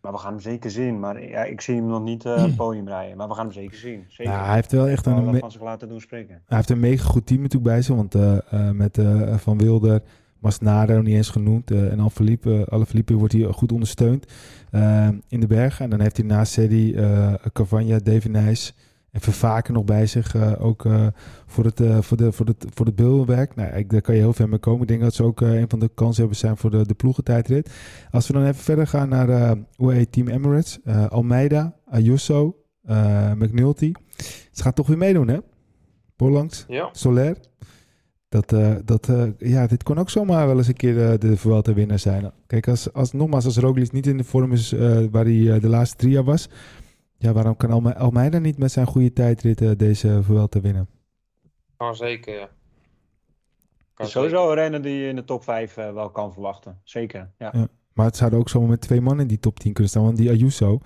[0.01, 1.01] Maar we gaan hem zeker zien.
[1.01, 3.17] Maar ja, ik zie hem nog niet uh, podium rijden.
[3.17, 4.05] Maar we gaan hem zeker zien.
[4.09, 4.33] Zeker.
[4.33, 5.17] Ja, hij heeft wel echt een...
[5.17, 5.39] een...
[5.39, 6.43] van zich laten doen spreken.
[6.47, 7.95] Hij heeft een mega goed team natuurlijk bij zich.
[7.95, 8.99] Want uh, uh, met
[9.37, 10.03] Van Wilder,
[10.39, 11.71] Masnada niet eens genoemd.
[11.71, 14.27] en Alaphilippe, Alaphilippe wordt hier goed ondersteund
[15.29, 15.85] in de bergen.
[15.85, 16.97] En dan heeft hij naast Sedi,
[17.53, 18.75] Cavagna, Devenijs
[19.11, 20.35] en Vervaken nog bij zich.
[20.35, 21.07] Uh, ook uh,
[21.47, 23.55] voor, het, uh, voor, de, voor, het, voor het beeldenwerk.
[23.55, 24.83] Nou, ik, daar kan je heel ver mee komen.
[24.83, 27.71] Ik denk dat ze ook een van de kansen zijn voor de, de ploegentijdrit.
[28.11, 30.79] Als we dan even verder gaan naar heet Team Emirates.
[31.09, 32.57] Almeida, Ayuso,
[33.37, 33.93] McNulty.
[34.51, 35.39] Ze gaan toch weer meedoen, hè?
[36.17, 36.89] Bollangs, ja.
[36.93, 37.37] Soler.
[38.29, 38.55] Dat,
[38.85, 39.09] dat,
[39.39, 42.31] ja, dit kon ook zomaar wel eens een keer de Vuelta winnaar zijn.
[42.47, 44.73] Kijk, als, als, nogmaals, als Roglic niet in de vorm is
[45.11, 46.49] waar hij de laatste drie jaar was...
[47.23, 50.89] Ja, waarom kan Alme Almeida niet met zijn goede tijdrit uh, deze Vuelta winnen?
[51.77, 52.49] Kan zeker, ja.
[53.95, 56.81] Kan is sowieso een renner die je in de top 5 uh, wel kan verwachten.
[56.85, 57.51] Zeker, ja.
[57.53, 57.69] ja.
[57.93, 60.03] Maar het zouden ook zomaar met twee mannen in die top 10 kunnen staan.
[60.03, 60.81] Want die Ayuso,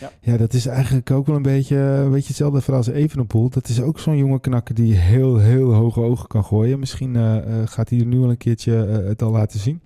[0.00, 3.48] ja, ja dat is eigenlijk ook wel een beetje, een beetje hetzelfde verhaal als Evenepoel.
[3.48, 6.78] Dat is ook zo'n jonge knakker die heel, heel hoge ogen kan gooien.
[6.78, 9.80] Misschien uh, gaat hij er nu al een keertje het al laten zien.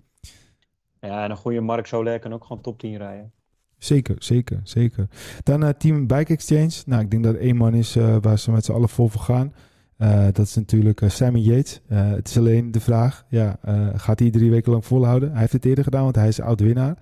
[1.00, 3.32] Ja, en een goede Mark Soler kan ook gewoon top 10 rijden.
[3.78, 5.08] Zeker, zeker, zeker.
[5.42, 6.70] Dan uh, Team Bike Exchange.
[6.86, 9.20] Nou, ik denk dat één man is uh, waar ze met z'n allen vol voor
[9.20, 9.54] gaan.
[9.98, 11.80] Uh, dat is natuurlijk Simon Yates.
[11.88, 13.58] het is alleen de vraag, ja,
[13.94, 15.30] gaat hij drie weken lang volhouden?
[15.30, 16.98] Hij heeft het eerder gedaan, want hij is oud-winnaar.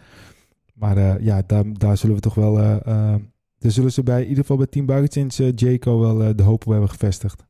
[0.74, 2.54] Maar ja, daar, daar zullen we toch wel...
[3.58, 6.66] daar zullen ze bij, in ieder geval bij Team Bike Exchange, Jaco wel de hoop
[6.66, 7.44] op hebben gevestigd.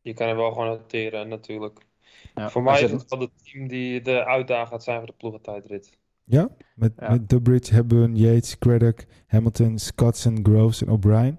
[0.00, 1.86] Je kan er wel gewoon noteren, natuurlijk.
[2.34, 5.14] Ja, voor mij is het wel het team die de uitdager gaat zijn voor de
[5.16, 5.97] ploegentijdrit.
[6.28, 7.10] Ja, met, ja.
[7.10, 11.38] met Durbridge, Hepburn, Yates, Craddock, Hamilton, Scotson, Groves en O'Brien.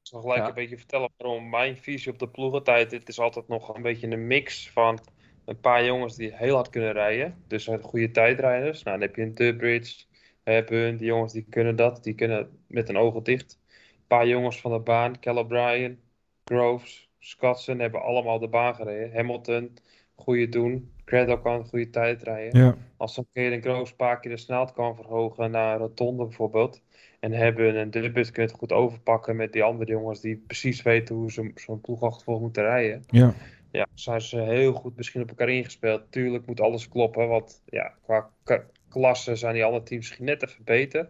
[0.00, 0.48] Ik zal gelijk ja.
[0.48, 2.90] een beetje vertellen waarom mijn visie op de ploegentijd.
[2.90, 4.98] Het is altijd nog een beetje een mix van
[5.44, 7.34] een paar jongens die heel hard kunnen rijden.
[7.46, 8.82] Dus goede tijdrijders.
[8.82, 10.04] Nou, dan heb je een Durbridge,
[10.42, 12.04] Hepburn, die jongens die kunnen dat.
[12.04, 13.58] Die kunnen met een ogen dicht.
[13.68, 16.00] Een paar jongens van de baan, Cal O'Brien,
[16.44, 19.16] Groves, Scotson hebben allemaal de baan gereden.
[19.16, 19.78] Hamilton,
[20.16, 20.90] goede doen.
[21.04, 22.60] Craddock kan een goede tijd rijden.
[22.60, 22.76] Ja.
[22.96, 26.82] Als Kaden Groves een paar keer de snelheid kan verhogen naar Rotonde bijvoorbeeld.
[27.20, 31.32] En hebben en Dubbit het goed overpakken met die andere jongens die precies weten hoe
[31.32, 33.04] ze zo'n ploegachtervolg moeten rijden.
[33.06, 33.34] Ja.
[33.70, 36.02] Ja, zijn ze heel goed misschien op elkaar ingespeeld.
[36.10, 38.30] Tuurlijk moet alles kloppen, want ja, qua
[38.88, 41.08] klasse zijn die andere teams misschien net even beter.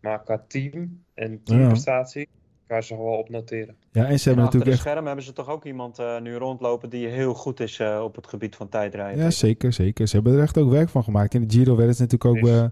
[0.00, 2.28] Maar qua team en teamprestatie
[2.68, 3.76] je ze wel op noteren.
[3.76, 4.80] Ja, en ze en hebben achter natuurlijk de echt...
[4.80, 8.16] scherm hebben ze toch ook iemand uh, nu rondlopen die heel goed is uh, op
[8.16, 9.24] het gebied van tijdrijden.
[9.24, 10.08] Ja, zeker, zeker.
[10.08, 11.34] Ze hebben er echt ook werk van gemaakt.
[11.34, 12.50] In de Giro werden ze natuurlijk ook...
[12.50, 12.64] Uh,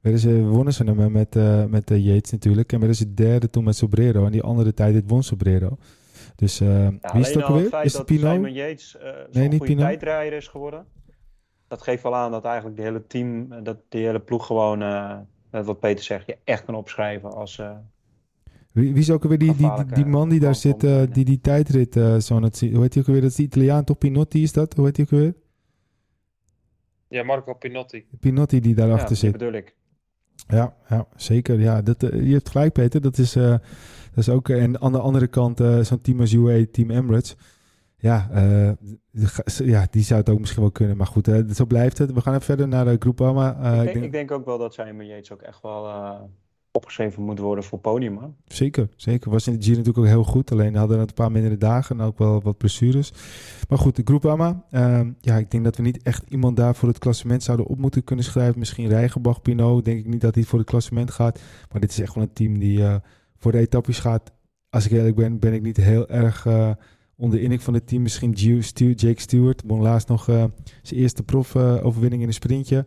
[0.00, 1.34] werden ze, wonnen ze hem met,
[1.70, 2.72] met Yates natuurlijk.
[2.72, 4.24] En werden ze derde toen met Sobrero.
[4.24, 5.76] En die andere tijd dit won Sobrero.
[6.38, 8.08] Dus uh, Ja, wie is het ook het feit Is het?
[8.08, 9.84] Simon Yates eh, zo'n Nee, niet Pinot.
[9.84, 10.86] tijdrijder is geworden.
[11.68, 14.82] Dat geeft wel aan dat eigenlijk de hele team, eh, dat die hele ploeg gewoon,
[14.82, 15.16] eh,
[15.50, 17.62] net wat Peter zegt, je echt kan opschrijven als...
[18.78, 21.40] Wie, wie is ook alweer die, die, die, man die daar zit, eh, die die
[21.40, 22.72] tijdrit eh, zo aan het zien?
[22.72, 23.22] Hoe heet hij ook alweer?
[23.22, 23.98] Dat is die Italiaan, toch?
[23.98, 24.74] Pinotti is dat?
[24.74, 25.34] Hoe heet hij ook alweer?
[27.08, 28.06] Ja, Marco Pinotti.
[28.20, 29.32] Pinotti die ja, daarachter die zit.
[29.32, 29.76] bedoel ik.
[30.48, 31.60] Ja, ja zeker.
[31.60, 33.00] Ja, dat, eh, je hebt gelijk, Peter.
[33.00, 33.60] Dat is, dat
[34.14, 34.48] is ook.
[34.48, 37.36] en aan de andere kant, zo'n team als UAE, Team Emirates.
[37.96, 38.30] Ja,
[39.64, 40.96] ja, die zou het ook misschien wel kunnen.
[40.96, 42.12] Maar goed, zo blijft het.
[42.12, 42.90] We gaan even verder naar de.
[42.90, 45.86] Eh, ik, ik denk, ik denk ook wel dat Simon Yates ook echt wel
[46.78, 48.12] opgeschreven moet worden voor podium.
[48.12, 48.34] Man.
[48.46, 49.30] Zeker, zeker.
[49.30, 50.50] Was in de Giro natuurlijk ook heel goed.
[50.52, 53.12] Alleen hadden het een paar mindere dagen en ook wel wat blessures.
[53.68, 54.64] Maar goed, de Groupama.
[54.70, 57.78] ehm ja, ik denk dat we niet echt iemand daar voor het klassement zouden op
[57.78, 58.58] moeten kunnen schrijven.
[58.58, 59.84] Misschien Rijgenbach, Pinot.
[59.84, 61.40] Denk ik niet dat hij voor het klassement gaat.
[61.72, 62.94] Maar dit is echt wel een team die eh,
[63.36, 64.32] voor de etappes gaat.
[64.70, 66.70] Als ik eerlijk ben, ben ik niet heel erg eh,
[67.16, 68.02] onder de indruk van het team.
[68.02, 69.62] Misschien Ju- Stu- Jake Stewart.
[69.66, 70.44] Won laatst nog eh,
[70.82, 72.86] zijn eerste prof-overwinning in een sprintje.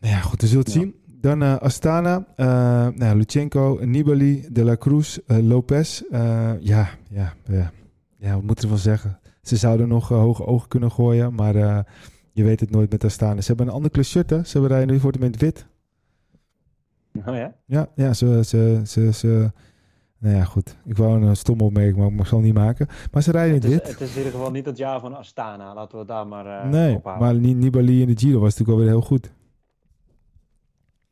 [0.00, 0.80] Nou ja, goed, we zullen het Ja.
[0.80, 0.94] zien.
[1.20, 6.00] Dan Astana, eh nou, Nibali, De La Cruz, eh, Lopez.
[6.10, 7.70] Eh, ja, ja, ja,
[8.16, 9.18] ja, wat moeten we van zeggen?
[9.42, 11.54] Ze zouden nog hoge ogen kunnen gooien, maar
[12.32, 13.40] je weet het nooit met Astana.
[13.40, 14.44] Ze hebben een ander kleur shirt, hè?
[14.44, 15.66] Ze hebben rijden nu voor het moment wit.
[17.26, 17.54] Oh ja?
[17.66, 19.50] Ja, ja ze, ze, ze, ze...
[20.18, 20.76] Nou ja, goed.
[20.84, 22.86] Ik wou een stomme opmerking, maar ik zal het niet maken.
[23.12, 23.98] Maar ze rijden in Het het is, wit.
[23.98, 25.74] het is in ieder geval niet het jaar van Astana.
[25.74, 28.68] Laten we het daar maar eh nee, maar Ni- Nibali in de Giro was natuurlijk
[28.68, 29.32] wel weer heel goed.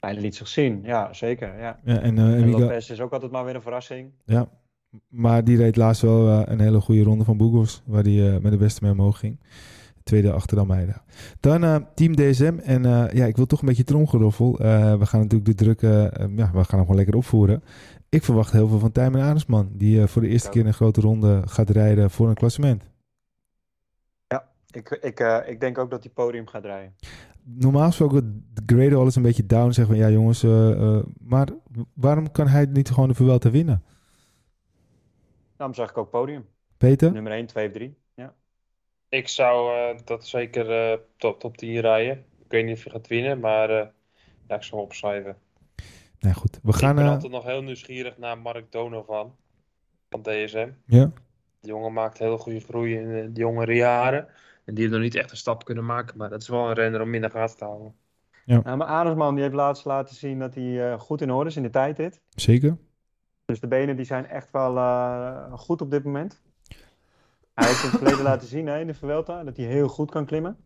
[0.04, 1.58] Hij liet zich zien, ja, zeker.
[1.58, 1.78] Ja.
[1.84, 4.10] Ja, en, ga- Lopez is ook altijd maar weer een verrassing.
[4.24, 4.48] Ja,
[5.08, 8.40] maar die reed laatst wel eh, een hele goede ronde van Burgos, waar hij eh,
[8.40, 9.40] met de beste mee omhoog ging.
[10.02, 11.02] Tweede achter Almeida.
[11.40, 12.58] Dan Team DSM.
[12.64, 12.82] En
[13.12, 14.52] ja, ik wil toch een beetje tromgeroffel.
[14.98, 17.62] We gaan natuurlijk de druk, ja, we gaan hem gewoon lekker opvoeren.
[18.08, 21.42] Ik verwacht heel veel van Tijmen Arendsman, die voor de eerste keer een grote ronde
[21.44, 22.82] gaat rijden voor een klassement.
[24.70, 26.94] Ik, ik, ik denk ook dat hij podium gaat rijden.
[27.44, 31.48] Normaal gesproken, de Grado alles een beetje down, zeggen van ja jongens, eh, eh, maar
[31.94, 33.82] waarom kan hij niet gewoon de Vuelta winnen?
[35.56, 36.44] Daarom zag ik ook podium.
[36.76, 37.12] Peter?
[37.12, 37.96] Nummer 1, 2, 3.
[38.14, 38.34] Ja.
[39.08, 42.24] Ik zou eh, dat zeker eh, top, top 10 rijden.
[42.44, 43.86] Ik weet niet of je gaat winnen, maar eh,
[44.48, 45.36] ja, ik zal hem opschrijven.
[46.18, 46.90] Nou goed, we gaan...
[46.90, 49.36] ik ben altijd nog heel nieuwsgierig naar Mark Donovan
[50.10, 50.68] van DSM.
[50.86, 51.10] ja,
[51.60, 54.28] Die jongen maakt heel goede groei in de jongere jaren.
[54.64, 56.74] En die heeft nog niet echt een stap kunnen maken, maar dat is wel een
[56.74, 57.94] renner om in de gaten te houden.
[58.44, 61.56] Nou, maar Arendsman die heeft laatst laten zien dat hij eh, goed in orde is
[61.56, 62.20] in de tijdrit.
[62.28, 62.76] zeker.
[63.44, 66.42] Dus de benen die zijn echt wel eh, goed op dit moment.
[67.54, 70.10] Hij heeft in het verleden laten zien hè, in de Vuelta dat hij heel goed
[70.10, 70.56] kan klimmen.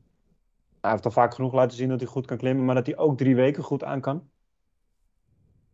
[0.81, 2.97] Hij heeft al vaak genoeg laten zien dat hij goed kan klimmen, maar dat hij
[2.97, 4.29] ook drie weken goed aan kan.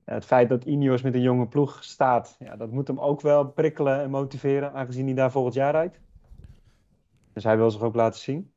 [0.07, 3.21] Ja, het feit dat Ineos met een jonge ploeg staat, ja, dat moet hem ook
[3.21, 6.01] wel prikkelen en motiveren, aangezien hij daar volgend jaar rijdt.
[7.35, 8.51] Dus hij wil zich ook laten zien.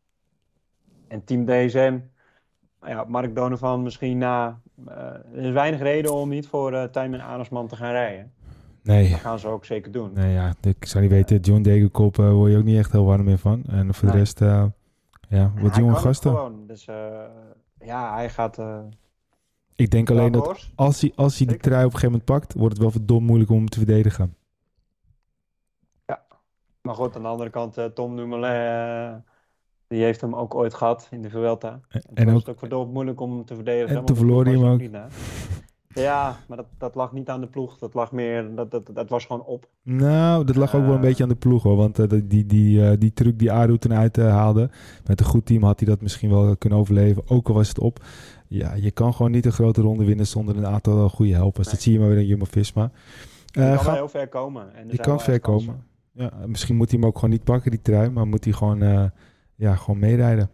[1.07, 1.99] En Team DSM,
[2.81, 4.59] nou ja, Mark Donovan misschien na.
[4.87, 4.95] eh,
[5.33, 8.31] er is weinig reden om niet voor eh Tijmen Arendsman te gaan rijden.
[8.83, 10.11] Nee, Dat gaan ze ook zeker doen.
[10.13, 11.39] Nee, ja, ik zou niet weten.
[11.39, 13.63] John Degenkop uh, word je ook niet echt heel warm meer van.
[13.69, 14.65] En voor de rest, uh,
[15.29, 16.31] ja, wat jonge gasten.
[16.31, 16.67] Gewoon.
[16.67, 16.95] Dus uh,
[17.79, 18.59] ja, hij gaat.
[18.59, 18.79] Uh,
[19.75, 22.53] ik denk alleen dat als hij, als hij die trui op een gegeven moment pakt,
[22.53, 24.35] wordt het wel verdomd moeilijk om hem te verdedigen.
[26.87, 29.13] Maar goed, aan de andere kant, uh, Tom Dumoulin, uh,
[29.87, 31.79] die heeft hem ook ooit gehad in de Vuelta.
[31.89, 33.87] En, En, was ook, het ook verdomd moeilijk om hem te verdedigen.
[33.89, 34.79] En hij was hem ook.
[34.79, 34.97] niet.
[35.87, 37.77] Ja, maar dat, dat lag niet aan de ploeg.
[37.77, 39.67] Dat lag meer, dat, dat, dat was gewoon op.
[39.83, 41.01] nou, dat lag ook wel een Eh.
[41.01, 41.75] beetje aan de ploeg hoor.
[41.75, 44.69] Want uh, die, die, uh, die truc die Aru toen uithaalde,
[45.05, 47.23] met een goed team had hij dat misschien wel kunnen overleven.
[47.29, 47.99] Ook al was het op.
[48.47, 51.65] Ja, je kan gewoon niet een grote ronde winnen zonder een aantal goede helpers.
[51.65, 51.75] Nee.
[51.75, 52.91] Dat zie je maar weer in Jumbo-Visma.
[53.45, 54.75] Je kan ga- wel heel ver komen.
[54.75, 55.83] En Je kan ver komen.
[56.17, 58.09] Ja, misschien moet hij hem ook gewoon niet pakken, die trui.
[58.09, 59.05] Maar moet hij gewoon, eh,
[59.55, 60.49] ja, gewoon meerijden.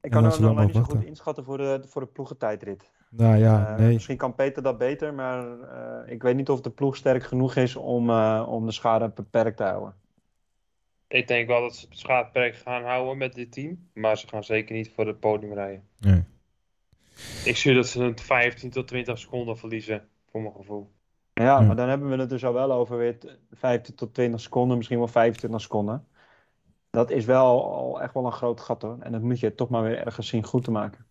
[0.00, 2.90] Ik kan hem nog niet zo goed inschatten voor de, voor de ploegentijdrit.
[3.10, 3.92] Nou ja, Eh, nee.
[3.92, 7.56] Misschien kan Peter dat beter, maar eh, ik weet niet of de ploeg sterk genoeg
[7.56, 9.94] is om, eh, om de schade beperkt te houden.
[11.08, 13.88] Ik denk wel dat ze het schaatperk gaan houden met dit team.
[13.92, 15.82] Maar ze gaan zeker niet voor het podium rijden.
[15.98, 16.24] nee.
[17.44, 20.90] Ik zie dat ze een 15 tot 20 seconden verliezen, voor mijn gevoel.
[21.42, 24.40] Ja, maar dan hebben we het dus al wel over weer t- 15 tot 20
[24.40, 26.06] seconden, misschien wel 25 seconden.
[26.90, 28.96] Dat is wel al echt wel een groot gat hoor.
[29.00, 31.04] En dat moet je toch maar weer ergens zien goed te maken.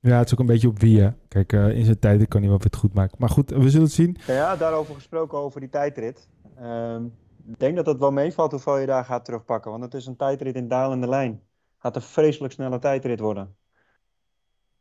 [0.00, 1.10] Ja, het is ook een beetje op wie, hè.
[1.28, 3.16] Kijk, eh, in zijn tijd kan hij wel weer het goed maken.
[3.18, 4.16] Maar goed, we zullen het zien.
[4.26, 6.28] Ja, ja, daarover gesproken over die tijdrit.
[6.56, 7.04] Ehm,
[7.46, 9.70] ik denk dat het wel meevalt hoeveel je daar gaat terugpakken.
[9.70, 11.42] Want het is een tijdrit in dalende lijn.
[11.78, 13.56] Gaat een vreselijk snelle tijdrit worden.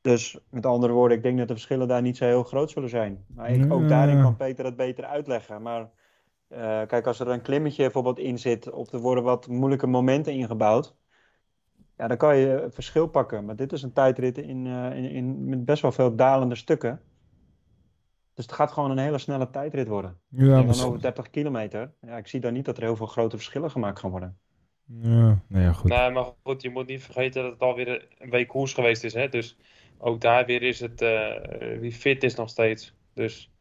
[0.01, 2.89] Dus met andere woorden, ik denk dat de verschillen daar niet zo heel groot zullen
[2.89, 3.25] zijn.
[3.27, 5.61] Maar ik, ook daarin kan Peter het beter uitleggen.
[5.61, 5.89] Maar
[6.49, 10.33] Eh, kijk, als er een klimmetje bijvoorbeeld in zit, of er worden wat moeilijke momenten
[10.33, 10.95] ingebouwd,
[11.97, 13.45] ja, dan kan je verschil pakken.
[13.45, 17.01] Maar dit is een tijdrit in, eh, in, in, met best wel veel dalende stukken.
[18.33, 20.17] Dus het gaat gewoon een hele snelle tijdrit worden.
[20.27, 21.91] Ja, dan over 30 kilometer.
[22.01, 24.37] Ja, ik zie daar niet dat er heel veel grote verschillen gemaakt gaan worden.
[25.01, 25.89] ja, nou ja, goed.
[25.89, 29.13] Nee, maar goed, je moet niet vergeten dat het alweer een week koers geweest is.
[29.13, 29.29] Hè?
[29.29, 29.57] Dus
[29.99, 31.31] ook daar weer is het eh,
[31.79, 32.93] wie fit is nog steeds.
[33.13, 33.51] Dus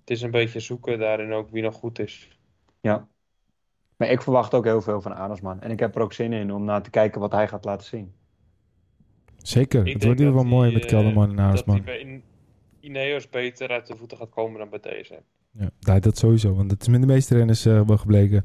[0.00, 2.28] het is een beetje zoeken daarin ook wie nog goed is.
[2.80, 3.08] Ja.
[3.96, 5.60] Maar ik verwacht ook heel veel van Adersman.
[5.60, 7.86] En ik heb er ook zin in om naar te kijken wat hij gaat laten
[7.86, 8.14] zien.
[9.36, 9.86] Zeker.
[9.86, 12.22] Ik het wordt hier wel mooi met eh, Kelderman en Dat hij bij In-
[12.80, 15.22] Ineos beter uit de voeten gaat komen dan bij deze.
[15.80, 16.54] Ja, dat sowieso.
[16.54, 18.44] Want dat is met de meeste renners eh, wel gebleken.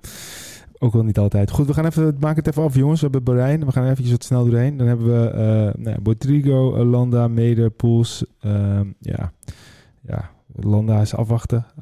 [0.84, 1.52] Ook wel niet altijd.
[1.52, 3.02] Goed, we gaan even, maak het even af, jongens.
[3.02, 3.66] We hebben Bahrein.
[3.66, 4.78] We gaan eventjes wat snel doorheen.
[4.78, 6.16] Dan hebben we eh nou,
[6.76, 8.26] eh, Landa, Meder, Poels.
[8.40, 9.32] Ehm, ja.
[10.02, 11.66] ja, Landa is afwachten.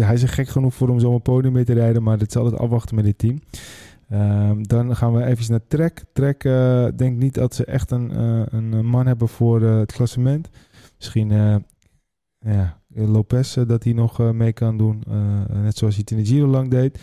[0.00, 2.02] Hij is, gek genoeg voor om zo'n podium mee te rijden.
[2.02, 3.40] Maar het is altijd afwachten met dit team.
[4.08, 6.04] Ehm, dan gaan we even naar Trek.
[6.12, 8.10] Trek eh denk niet dat ze echt een,
[8.56, 10.48] een man hebben voor het klassement.
[10.96, 11.28] Misschien
[12.38, 15.02] ja, Lopez eh, dat hij nog eh, mee kan doen.
[15.08, 16.98] eh, net zoals hij het in de Giro lang deed.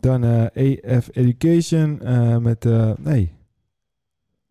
[0.00, 2.64] Dan eh EF Education eh, met...
[2.64, 3.32] eh, nee.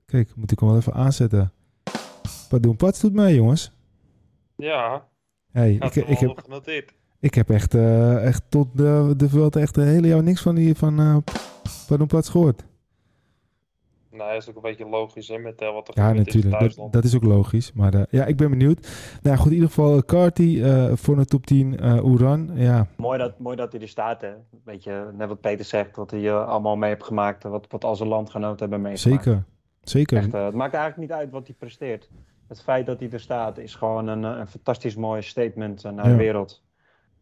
[0.05, 1.51] Kijk, moet ik hem wel even aanzetten.
[2.49, 3.71] Wat doen Pats doet mee, jongens.
[4.55, 5.07] Ja,
[5.51, 6.93] Hey, ik, ik, heb, genoteerd.
[7.19, 10.55] ik heb echt, eh, echt tot de, de Vuelta echt een hele jaar niks van
[10.55, 11.17] die van eh
[11.87, 12.63] Pardon Pats gehoord.
[14.17, 16.33] Nou, dat is ook een beetje logisch hè, met eh, wat er Ja, gebeurd is
[16.35, 16.91] in natuurlijk.
[16.91, 17.73] Dat, is ook logisch.
[17.73, 18.87] Maar eh, ja, ik ben benieuwd.
[19.21, 21.79] Nou goed, in ieder geval Carty eh, voor een top 10.
[21.79, 24.31] eh Oeran, ja, Mooi dat, mooi dat hij er staat, hè.
[24.63, 27.43] Weet je, net wat Peter zegt, wat hij allemaal mee heeft gemaakt.
[27.43, 29.23] Wat, wat al zijn landgenoten hebben meegemaakt.
[29.23, 29.43] zeker.
[29.81, 30.17] Zeker.
[30.17, 32.09] Echt, eh, het maakt eigenlijk niet uit wat hij presteert.
[32.47, 35.93] Het feit dat hij er staat is gewoon een, eh, een fantastisch mooi statement naar
[35.95, 36.03] Ja.
[36.11, 36.63] de wereld.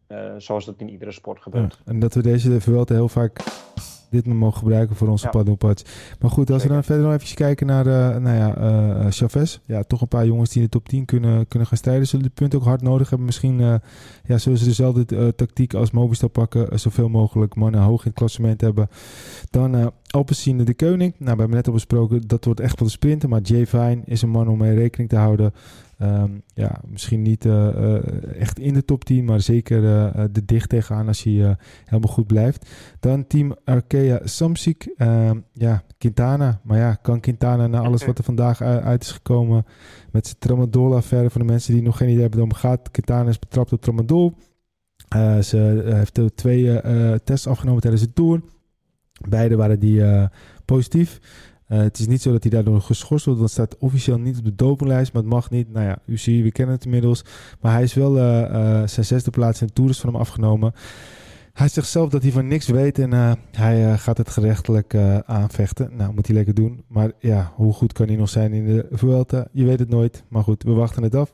[0.06, 1.80] Eh, zoals dat in iedere sport Ja, gebeurt.
[1.84, 3.38] en dat we deze Vuelta heel vaak
[4.10, 5.30] dit mogen gebruiken voor onze Ja.
[5.30, 5.84] paddelpads.
[6.20, 9.58] Maar goed, als we dan verder nog even kijken naar eh nou ja, eh Chavez.
[9.64, 12.06] Ja, toch een paar jongens die in de top 10 kunnen, kunnen gaan strijden.
[12.06, 13.26] Zullen dit punt ook hard nodig hebben.
[13.26, 13.74] Misschien eh,
[14.24, 16.78] ja, zullen ze dezelfde tactiek als Mobistar pakken.
[16.78, 18.88] zoveel mogelijk mannen hoog in het klassement hebben.
[19.50, 21.14] Dan Alpecin de Koning.
[21.18, 23.28] Nou, we hebben net al besproken, dat wordt echt wel de sprinten.
[23.28, 25.52] Maar Jay Vine is een man om mee rekening te houden.
[25.98, 30.46] Ehm, ja, misschien niet eh, eh, echt in de top 10, maar zeker eh, er
[30.46, 32.70] dicht tegenaan als hij helemaal goed blijft.
[33.00, 34.92] Dan team Arkea Samsic.
[34.96, 36.60] Ehm, ja, Quintana.
[36.64, 39.64] Maar ja, kan Quintana na alles wat er vandaag uit is gekomen
[40.10, 42.90] met zijn tramadol-affaire voor de mensen die nog geen idee hebben het gaat.
[42.90, 44.34] Quintana is betrapt op tramadol.
[45.40, 46.80] Ze heeft twee
[47.24, 48.42] tests afgenomen tijdens de Tour.
[49.28, 50.02] Beide waren die
[50.64, 51.20] positief.
[51.66, 54.38] Eh, het is niet zo dat hij daardoor geschorst wordt, want het staat officieel niet
[54.38, 55.72] op de dopinglijst, maar het mag niet.
[55.72, 57.24] Nou ja, u ziet, we kennen het inmiddels.
[57.60, 60.20] Maar hij is wel eh, eh, zijn zesde plaats in de Tour is van hem
[60.20, 60.72] afgenomen.
[61.52, 63.12] Hij zegt zelf dat hij van niks weet en
[63.52, 64.94] hij gaat het gerechtelijk
[65.26, 65.96] aanvechten.
[65.96, 66.84] Nou, moet hij lekker doen.
[66.88, 69.46] Maar ja, hoe goed kan hij nog zijn in de Vuelta?
[69.52, 70.24] Je weet het nooit.
[70.28, 71.32] Maar goed, we wachten het af.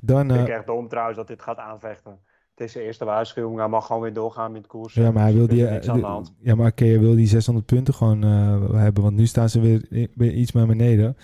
[0.00, 2.18] Dan, Ik vind echt dom trouwens dat dit gaat aanvechten.
[2.54, 3.58] Het is de eerste waarschuwing.
[3.58, 4.94] Hij mag gewoon weer doorgaan met koers.
[4.94, 8.24] ja, maar hij wil die, eh, de ja, maar Arkea wil die 600 punten gewoon
[8.24, 9.02] eh, hebben.
[9.02, 11.16] Want nu staan ze weer, weer iets naar beneden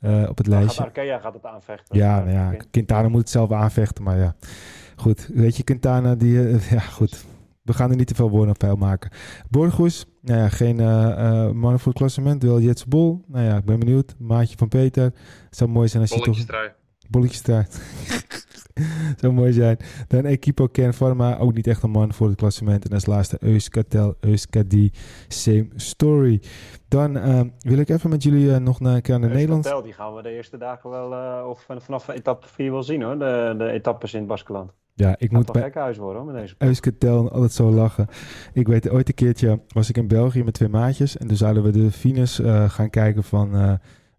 [0.00, 0.76] eh, op het lijstje.
[0.82, 1.96] gaat Arkea gaat het aanvechten.
[1.96, 4.34] Ja, Maar nou ja, ik- Quintana moet het zelf aanvechten, maar ja.
[4.96, 6.32] Goed, weet je, Quintana, die,
[6.74, 7.24] ja goed.
[7.62, 9.10] We gaan er niet te veel woorden op vuil maken.
[9.50, 13.24] Borgus, nou ja, geen eh eh mannen voor het klassement, wel Jets Bol.
[13.26, 14.14] Nou ja, ik ben benieuwd.
[14.18, 15.04] Maatje van Peter.
[15.04, 16.24] Het zou mooi zijn als je toch...
[16.24, 16.70] Bolletjestrui.
[17.08, 17.80] Bolletjes eruit.
[19.20, 19.76] Zou mooi zijn.
[20.08, 22.84] Dan Equipo Ken Pharma, ook niet echt een man voor het klassement.
[22.88, 24.90] En als laatste Euskatel, Euskadi,
[25.28, 26.42] same story.
[26.88, 29.62] Dan eh, wil ik even met jullie eh, nog naar, naar Nederland.
[29.66, 32.82] Vertel, die gaan we de eerste dagen wel, eh, of van- vanaf etappe 4 wel
[32.82, 33.18] zien hoor.
[33.18, 34.72] De, de etappes in het Baskeland.
[34.94, 38.06] Ja, ik Moet bij, huis worden hoor, met deze Eusketel, altijd zo lachen.
[38.52, 41.16] Ik weet ooit een keertje, was ik in België met twee maatjes.
[41.16, 43.50] En toen zouden we de Venus eh, gaan kijken van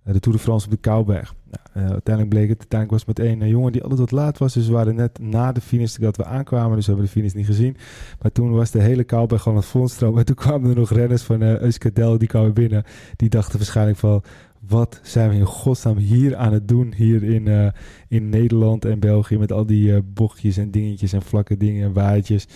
[0.03, 1.33] de Tour de France op de Kouberg.
[1.51, 4.37] Nou, eh, uiteindelijk bleek het, uiteindelijk was met één eh, jongen die altijd wat laat
[4.37, 4.53] was.
[4.53, 6.75] Dus we waren net na de Venus dat we aankwamen.
[6.75, 7.77] Dus we hebben de Venus niet gezien.
[8.21, 10.19] Maar toen was de hele Kouberg gewoon het volstromen.
[10.19, 12.83] En toen kwamen er nog renners van eh Eusketel, die kwamen binnen.
[13.15, 14.23] Die dachten waarschijnlijk van...
[14.67, 17.73] Wat zijn we in godsnaam hier aan het doen hier in,
[18.07, 22.47] in Nederland en België met al die bochtjes en dingetjes en vlakke dingen en waaitjes.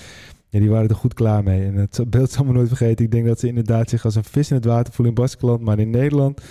[0.53, 1.65] Ja, die waren er goed klaar mee.
[1.65, 3.05] En het beeld zal me nooit vergeten.
[3.05, 5.61] Ik denk dat ze inderdaad zich als een vis in het water voelen in Baskeland.
[5.61, 6.41] Maar in Nederland,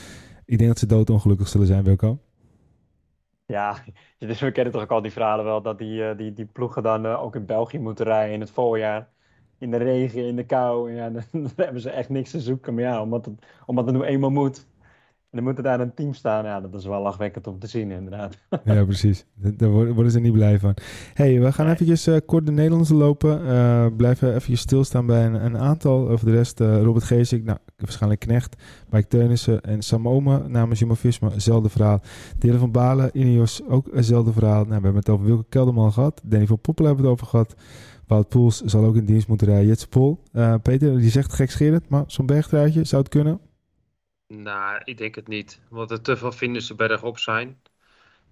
[0.44, 2.18] ik denk dat ze doodongelukkig zullen zijn, Wilco.
[3.52, 3.84] Ja,
[4.18, 6.82] dus we kennen toch ook al die verhalen wel dat die, eh, die, die ploegen
[6.82, 9.08] dan eh, ook in België moeten rijden in het voorjaar.
[9.58, 10.92] In de regen, in de kou.
[10.94, 11.22] Ja, dan,
[11.56, 12.74] hebben ze echt niks te zoeken.
[12.74, 14.66] Maar ja, omdat het, omdat het nu eenmaal moet.
[15.32, 16.44] En dan moet er daar een team staan.
[16.44, 18.36] Ja, dat is wel lachwekkend om te zien, inderdaad.
[18.64, 19.24] Ja, precies.
[19.56, 20.74] Daar worden ze niet blij van.
[21.14, 21.74] hey, we gaan Nee.
[21.74, 23.46] eventjes eh, kort de Nederlandse lopen.
[23.46, 26.08] Eh, blijven even stilstaan bij een, een aantal.
[26.08, 31.30] Over de rest, eh, Robert Geesik, nou, waarschijnlijk Knecht, Mike Teunissen en Samome namens Jumbo-Visma.
[31.30, 32.00] Hetzelfde verhaal.
[32.38, 34.64] Delen van Balen, Ineos, ook hetzelfde verhaal.
[34.64, 36.20] Nou, we hebben het over Wilke Kelderman gehad.
[36.24, 37.54] Danny van Poppel hebben we het over gehad.
[38.06, 39.66] Wout Poels zal ook in dienst moeten rijden.
[39.66, 40.22] Jetse Pol.
[40.62, 43.40] Peter, die zegt gekscherend, maar zo'n bergtruitje, zou het kunnen?
[44.36, 45.60] Nou, ik denk het niet.
[45.70, 47.60] Omdat er te veel finishes bergop zijn.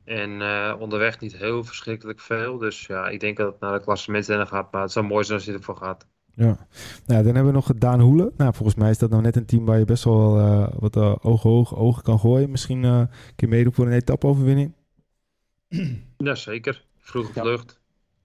[0.04, 2.58] En eh, onderweg niet heel verschrikkelijk veel.
[2.58, 4.72] Dus ja, ik denk dat het naar de klassementsrennen gaat.
[4.72, 6.06] Maar het zou mooi zijn als hij ervoor gaat.
[6.34, 6.66] Ja.
[7.06, 8.32] Nou, dan hebben we nog Daan Hoelen.
[8.36, 10.96] Nou, volgens mij is dat nou net een team waar je best wel eh, wat
[10.96, 12.50] eh, ogen, ogen, ogen kan gooien.
[12.50, 14.72] Misschien eh, een keer meedoen voor een etappe-overwinning.
[16.16, 16.84] Jazeker.
[16.98, 17.42] Vroege Ja.
[17.42, 17.80] vlucht.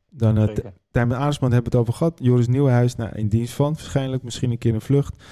[0.10, 0.56] Dan uh.
[0.92, 2.20] Tijmen Arendsman hebben we het over gehad.
[2.22, 4.24] Joris Nieuwenhuis, nou, in dienst van waarschijnlijk.
[4.24, 5.24] Misschien een keer een vlucht.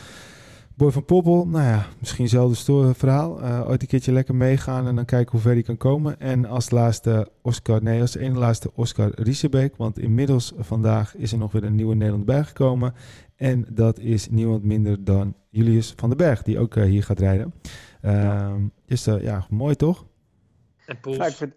[0.76, 3.41] Boy van Poppel, nou ja, misschien hetzelfde verhaal.
[3.41, 6.19] Eh, ooit een keertje lekker meegaan en dan kijken hoe ver hij kan komen.
[6.19, 9.76] En als laatste Oscar, nee, als ene laatste Oscar Riesebeek.
[9.78, 12.93] Want inmiddels vandaag is er nog weer een nieuwe Nederland bijgekomen.
[13.36, 17.19] En dat is niemand minder dan Julius van den Berg, die ook eh, hier gaat
[17.19, 17.53] rijden.
[18.01, 20.05] Ehm is eh, ja, mooi toch?
[20.86, 21.38] En Poels.
[21.39, 21.47] Ja,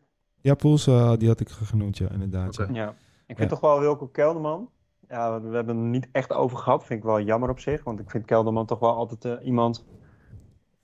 [0.40, 0.84] Ja, Poels,
[1.18, 2.56] die had ik genoemd, ja, inderdaad.
[2.56, 2.68] Ja.
[2.72, 2.88] ja.
[3.26, 3.46] ik vind Ja.
[3.46, 4.68] toch wel Wilco Kelderman.
[5.08, 6.84] Ja, we hebben hem niet echt over gehad.
[6.84, 7.84] Vind ik wel jammer op zich.
[7.84, 9.86] Want ik vind Kelderman toch wel altijd eh, iemand...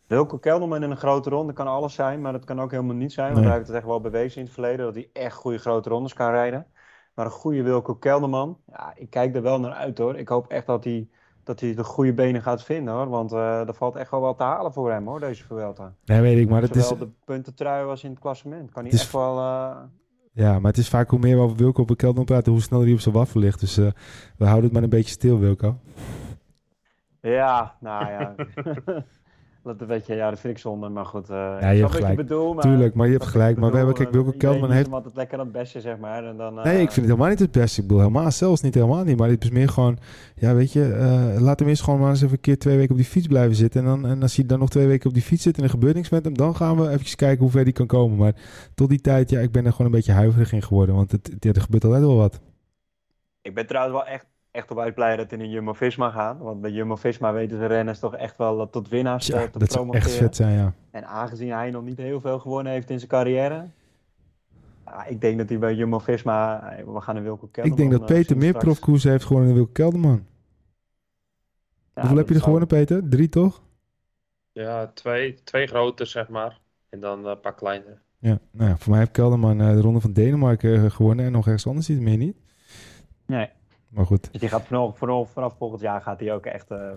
[0.07, 2.21] Wilco Kelderman in een grote ronde kan alles zijn.
[2.21, 3.33] Maar dat kan ook helemaal niet zijn.
[3.33, 4.85] Want hij heeft het echt wel bewezen in het verleden.
[4.85, 6.67] Dat hij echt goede grote rondes kan rijden.
[7.15, 8.59] Maar een goede Wilco Kelderman...
[8.67, 10.17] Ja, ik kijk er wel naar uit hoor.
[10.17, 11.09] Ik hoop echt dat hij,
[11.45, 13.09] dat hij de goede benen gaat vinden hoor.
[13.09, 15.95] Want eh er valt echt wel wat te halen voor hem hoor, deze Vuelta.
[16.05, 18.71] Nee, weet ik, maar het is, Zowel de puntentrui als in het klassement.
[18.71, 19.39] Kan hij is- echt wel...
[19.39, 19.77] eh,
[20.35, 22.61] Ja, maar het is vaak hoe meer we over Wilco op een kelder praten, hoe
[22.61, 23.61] sneller hij op zijn waffel ligt.
[23.61, 23.87] Dus eh,
[24.37, 25.79] we houden het maar een beetje stil, Wilco.
[27.21, 28.35] Ja, nou ja.
[29.63, 31.31] dat weet je, ja, dat vind ik zonde, maar goed.
[31.31, 32.17] eh je ik hebt gelijk.
[32.17, 32.65] je bedoelt, maar...
[32.65, 33.59] Tuurlijk, maar je hebt gelijk.
[33.59, 34.93] Maar we hebben, bedoel, kijk, Wilco eh, Kelderman heeft...
[34.93, 36.25] altijd lekker aan het beste, zeg maar.
[36.25, 37.81] En dan, eh, Nee, ik vind het helemaal niet het beste.
[37.81, 39.19] Ik bedoel, helemaal, zelfs niet helemaal niet.
[39.19, 39.99] Maar het is meer gewoon,
[40.35, 42.91] ja, weet je, eh, laat hem eerst gewoon maar eens even een keer twee weken
[42.91, 43.81] op die fiets blijven zitten.
[43.81, 45.71] En, dan, en als hij dan nog twee weken op die fiets zit en er
[45.71, 48.17] gebeurt niks met hem, dan gaan we even kijken hoe ver hij kan komen.
[48.17, 48.35] Maar
[48.75, 50.95] tot die tijd, ja, ik ben er gewoon een beetje huiverig in geworden.
[50.95, 52.41] Want het, ja, er gebeurt altijd wel wat.
[53.43, 56.39] Ik ben trouwens wel echt, echt onwijs blij dat in Jumbo-Visma gaat.
[56.39, 59.73] Want bij Jumbo-Visma weten de renners toch echt wel tot winnaars Ja, eh, te dat
[59.73, 60.13] zou promoveren.
[60.13, 60.75] echt vet zijn, ja.
[60.91, 63.67] En aangezien hij nog niet heel veel gewonnen heeft in zijn carrière...
[64.87, 66.71] ja, ik denk dat hij bij Jumbo-Visma...
[66.71, 67.81] eh, We gaan een Wilco Kelderman...
[67.81, 68.65] Ik denk dat eh, Peter meer straks.
[68.65, 70.27] profkoers heeft gewonnen dan Wilco Kelderman.
[71.95, 73.09] Ja, Hoeveel heb je er zou- gewonnen, Peter?
[73.09, 73.63] Drie, toch?
[74.53, 76.61] Ja, twee, twee grote, zeg maar.
[76.89, 77.99] En dan een paar kleine.
[78.19, 81.45] Ja, nou ja, voor mij heeft Kelderman eh, de ronde van Denemarken gewonnen en nog
[81.45, 82.37] ergens anders iets meer niet.
[83.27, 83.49] Nee.
[83.93, 86.91] Maar goed, Dus die gaat vanaf, vanaf, vanaf volgend jaar gaat hij ook echt eh,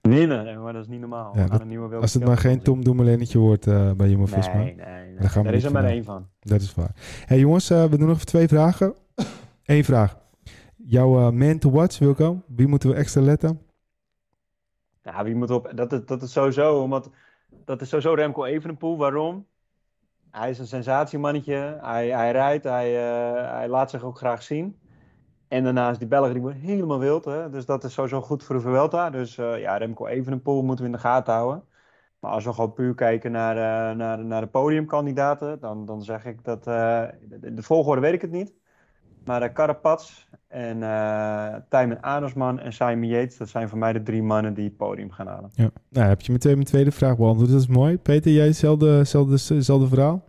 [0.00, 0.46] winnen.
[0.46, 1.36] En, Maar dat is niet normaal.
[1.36, 4.08] Ja, nieuwe als het maar geen Tom Dumoulinetje wordt eh, bij zien.
[4.08, 4.54] Jumbo-Visma.
[4.54, 5.14] Nee, nee, nee.
[5.18, 6.28] Daar gaan we Daar niet is er maar één van.
[6.40, 6.90] Dat is waar.
[7.26, 8.94] hey, jongens, eh, we doen nog even twee vragen.
[9.64, 10.18] Eén vraag.
[10.76, 12.42] Jouw man to watch, Wilco?
[12.46, 13.60] Wie moeten we extra letten?
[15.02, 15.72] Ja, wie moet op?
[15.74, 17.10] Dat is, dat is sowieso, omdat
[17.64, 18.96] dat is sowieso Remco Evenepoel.
[18.96, 19.46] Waarom?
[20.30, 21.78] Hij is een sensatiemannetje.
[21.80, 22.90] Hij, hij rijdt, hij,
[23.42, 24.76] hij laat zich ook graag zien.
[25.48, 27.24] En daarnaast die Belgen, die worden helemaal wild.
[27.24, 27.50] Hè?
[27.50, 29.10] Dus dat is sowieso goed voor de Vuelta.
[29.10, 31.62] Dus eh, ja, Remco Evenepoel moeten we in de gaten houden.
[32.20, 36.24] Maar als we gewoon puur kijken naar, eh, naar, naar de podiumkandidaten, dan, dan zeg
[36.24, 36.66] ik dat...
[36.66, 37.02] eh,
[37.40, 38.52] de, de volgorde weet ik het niet.
[39.24, 44.02] Maar de Carapaz en eh Tijmen Adersman en Simon Yates, dat zijn voor mij de
[44.02, 45.50] drie mannen die het podium gaan halen.
[45.52, 45.70] Ja.
[45.88, 47.50] Nou, heb je meteen mijn tweede vraag beantwoord.
[47.50, 47.98] Dat is mooi.
[47.98, 50.24] Peter, jij hetzelfde, hetzelfde, hetzelfde verhaal?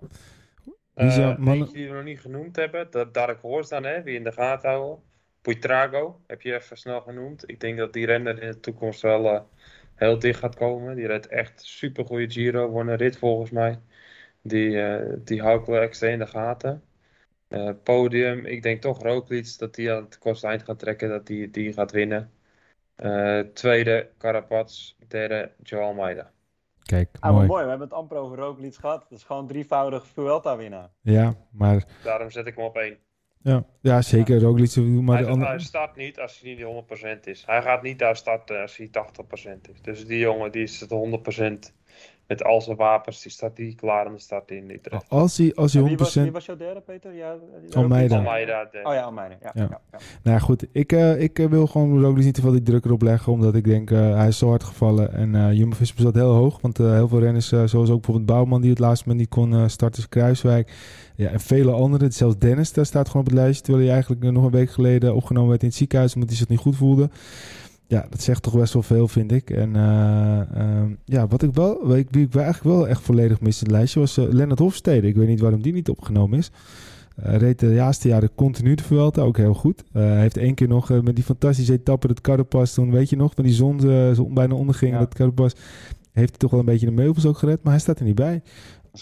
[0.94, 3.70] Wie is jouw Eh, man- eentje die we nog niet genoemd hebben, dat Dark Horse
[3.70, 4.98] dan, hè, wie in de gaten houden.
[5.48, 7.50] Puitrago, heb je even snel genoemd.
[7.50, 9.42] Ik denk dat die renner in de toekomst wel eh,
[9.96, 10.96] heel dicht gaat komen.
[10.96, 13.80] Die redt echt super goede Giro, won een rit volgens mij.
[14.42, 16.84] Die, eh, die hou ik wel extra in de gaten.
[17.48, 21.28] Eh, podium, ik denk toch Roglic dat die aan het kortste eind gaat trekken, dat
[21.28, 22.32] die, die gaat winnen.
[22.96, 26.32] Eh, tweede Carapaz, derde Joe Almeida.
[26.84, 29.06] Kijk, Ah, mooi, we hebben het amper over Roglic gehad.
[29.10, 30.90] Dat is gewoon drievoudig Vuelta-winnaar.
[31.02, 32.98] Ja, maar Daarom zet ik hem op één.
[33.48, 34.40] Ja, ja zeker.
[34.42, 35.50] Roglic, maar hij, de andere...
[35.50, 37.44] hij start niet als hij niet 100% is.
[37.46, 38.92] Hij gaat niet daar starten als hij 80%
[39.74, 39.82] is.
[39.82, 40.90] Dus die jongen die is het
[41.70, 41.76] 100%
[42.28, 43.22] met al zijn wapens.
[43.22, 45.10] Die staat die klaar om te starten in Utrecht.
[45.10, 46.00] Als hij, als En hij wie, 100%...
[46.00, 47.14] was, wie was jouw derde, Peter?
[47.16, 47.36] Ja?
[47.74, 48.16] Almeida.
[48.16, 49.36] Almeida, de- Oh ja, Almeida.
[49.42, 49.68] Ja, Ja.
[49.70, 49.80] ja.
[49.92, 52.86] Ja, Nou goed, ik, eh, ik eh, wil gewoon Roglic niet te veel die druk
[52.86, 56.16] erop leggen, omdat ik denk, eh, hij is zo hard gevallen en eh Jumbo-Visma zat
[56.16, 59.08] heel hoog, want eh, heel veel renners, eh, zoals ook bijvoorbeeld Bouwman die het laatste
[59.08, 60.72] moment niet kon eh, starten, is Kruiswijk,
[61.16, 64.32] ja, en vele anderen, zelfs Dennis, daar staat gewoon op het lijstje, terwijl hij eigenlijk
[64.32, 67.10] nog een week geleden opgenomen werd in het ziekenhuis, omdat hij zich niet goed voelde.
[67.88, 69.50] Ja, dat zegt toch best wel veel, vind ik.
[69.50, 73.62] En eh, ehm, ja, wat ik wel, wie ik, ik eigenlijk wel echt volledig mis
[73.62, 75.08] in het lijstje was uh, Lennart Hofstede.
[75.08, 76.52] Ik weet niet waarom die niet opgenomen is.
[77.22, 79.84] Hij reed de laatste jaren continu de Vuelta, ook heel goed.
[79.92, 83.34] Hij heeft één keer nog met die fantastische etappe, het Carapaz, toen weet je nog,
[83.36, 83.80] van die zon,
[84.14, 85.00] zon bijna onderging, ja.
[85.00, 85.54] dat Carapaz,
[86.18, 88.16] heeft hij toch wel een beetje de meubels ook gered, maar hij staat er niet
[88.16, 88.42] bij.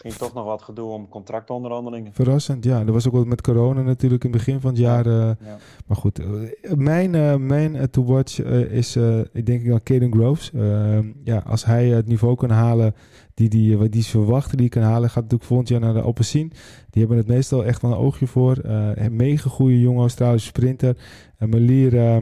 [0.04, 2.14] Misschien toch nog wat gedoe om contractonderhandelingen.
[2.14, 2.80] Verrassend, ja.
[2.80, 5.08] Er was ook wat met corona natuurlijk in het begin van het jaar.
[5.08, 5.58] Uh, ja.
[5.88, 6.28] Maar goed, uh,
[6.76, 8.96] mijn, uh, mijn to watch is,
[9.34, 10.52] ik denk dan Caden Groves.
[10.52, 12.96] Ehm, ja, als hij het niveau kan halen
[13.34, 16.04] die, die, die, die ze verwachten die kan halen, gaat natuurlijk volgend jaar naar de
[16.04, 16.52] Open zien.
[16.90, 18.58] Die hebben het meestal echt wel een oogje voor.
[18.64, 20.98] een mega goede jonge Australische sprinter.
[21.38, 22.22] En Melier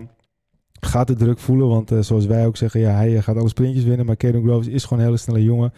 [0.79, 1.67] gaat de druk voelen.
[1.67, 4.05] Want zoals wij ook zeggen, ja, hij gaat alle sprintjes winnen.
[4.05, 5.73] Maar Caden Groves is gewoon een hele snelle jongen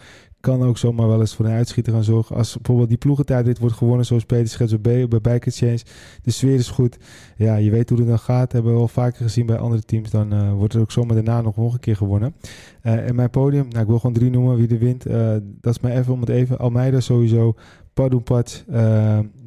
[0.46, 2.36] kan ook zomaar wel eens voor een uitschieter gaan zorgen.
[2.36, 5.80] Als bijvoorbeeld die ploegentijdrit wordt gewonnen, zoals Peter schetst bij Bike Exchange.
[6.22, 6.96] De sfeer is goed.
[7.36, 8.52] Ja, je weet hoe het dan gaat.
[8.52, 10.10] Hebben we al vaker gezien bij andere teams.
[10.10, 12.34] Dan uh, wordt er ook zomaar daarna nog, een keer gewonnen.
[12.82, 15.06] Uh, en mijn podium, nou, ik wil gewoon drie noemen wie er wint.
[15.06, 16.58] Uh, dat is maar even om het even.
[16.58, 17.54] Almeida sowieso.
[17.94, 18.64] Padupat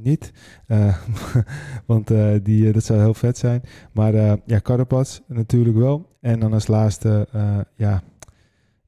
[0.04, 0.32] niet.
[1.86, 2.12] want
[2.44, 3.62] die, dat zou heel vet zijn.
[3.92, 4.14] Maar
[4.46, 6.18] ja, Carapaz natuurlijk wel.
[6.22, 7.28] En dan als laatste,
[7.76, 8.04] ja,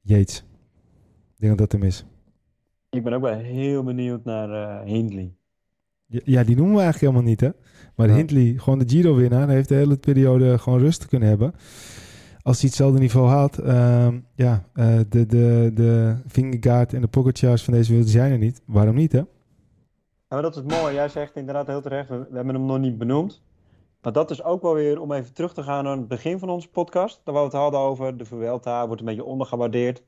[0.00, 0.44] Yates
[1.42, 2.04] denk dat dat hem is.
[2.90, 5.34] Ik ben ook wel heel benieuwd naar uh, Hindley.
[6.06, 7.50] Ja, die noemen we eigenlijk helemaal niet, hè?
[7.96, 8.14] Maar ja.
[8.14, 11.54] Hindley, gewoon de Giro-winnaar, heeft de hele periode gewoon rust kunnen hebben.
[12.42, 17.64] Als hij hetzelfde niveau haalt, uh, ja, uh, de, de, de Vingegaard en de Pogačars
[17.64, 18.62] van deze wereld zijn er niet.
[18.66, 19.18] Waarom niet, hè?
[19.18, 19.26] Ja,
[20.28, 20.94] maar dat is mooi.
[20.94, 23.42] Jij zegt inderdaad heel terecht, we, we hebben hem nog niet benoemd.
[24.02, 26.48] Maar dat is ook wel weer om even terug te gaan naar het begin van
[26.48, 27.20] onze podcast.
[27.24, 30.02] Daar we het hadden over de Vuelta, wordt een beetje ondergewaardeerd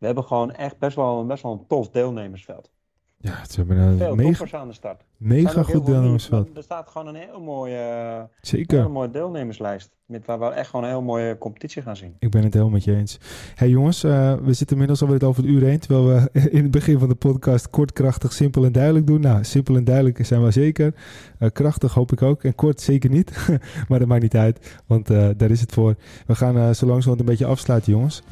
[0.00, 2.70] we hebben gewoon echt best wel, best wel een tof deelnemersveld.
[3.16, 5.04] Ja, ze hebben een Veel mega, aan de start.
[5.16, 6.56] Mega goed deelnemersveld.
[6.56, 8.78] Er staat gewoon een heel mooie, Zeker.
[8.78, 9.96] Hele mooie deelnemerslijst.
[10.10, 12.14] Met waar we echt gewoon een heel mooie competitie gaan zien.
[12.18, 13.18] Ik ben het helemaal met je eens.
[13.54, 15.78] Hey jongens, uh, we zitten inmiddels alweer over het uur heen.
[15.78, 19.20] Terwijl we in het begin van de podcast kort, krachtig, simpel en duidelijk doen.
[19.20, 20.94] Nou, simpel en duidelijk zijn we zeker.
[21.38, 22.44] Uh, krachtig hoop ik ook.
[22.44, 23.48] En kort zeker niet.
[23.88, 24.80] maar dat maakt niet uit.
[24.86, 25.94] Want uh, daar is het voor.
[26.26, 28.22] We gaan zo langzamerhand een beetje afsluiten jongens.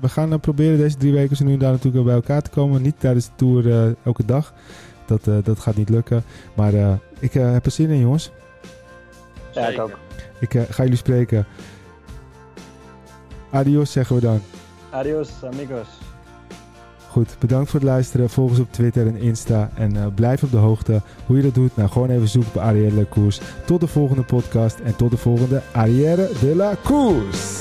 [0.00, 2.82] we gaan proberen deze drie weken zo nu en daar natuurlijk bij elkaar te komen.
[2.82, 4.54] Niet tijdens de tour elke dag.
[5.06, 6.22] Dat, dat gaat niet lukken.
[6.54, 6.72] Maar
[7.18, 8.32] ik heb er zin in jongens.
[9.52, 9.98] Ja, ik ook.
[10.40, 11.46] Ik uh, ga jullie spreken.
[13.50, 14.40] Adios zeggen we dan.
[14.90, 15.86] Adios, amigos.
[17.08, 18.30] Goed, bedankt voor het luisteren.
[18.30, 19.70] Volg ons op Twitter en Insta.
[19.74, 21.76] En uh, blijf op de hoogte hoe je dat doet.
[21.76, 23.40] Nou, gewoon even zoeken op Arrière de la.
[23.66, 27.60] Tot de volgende podcast en tot de volgende Arrière de la Koers.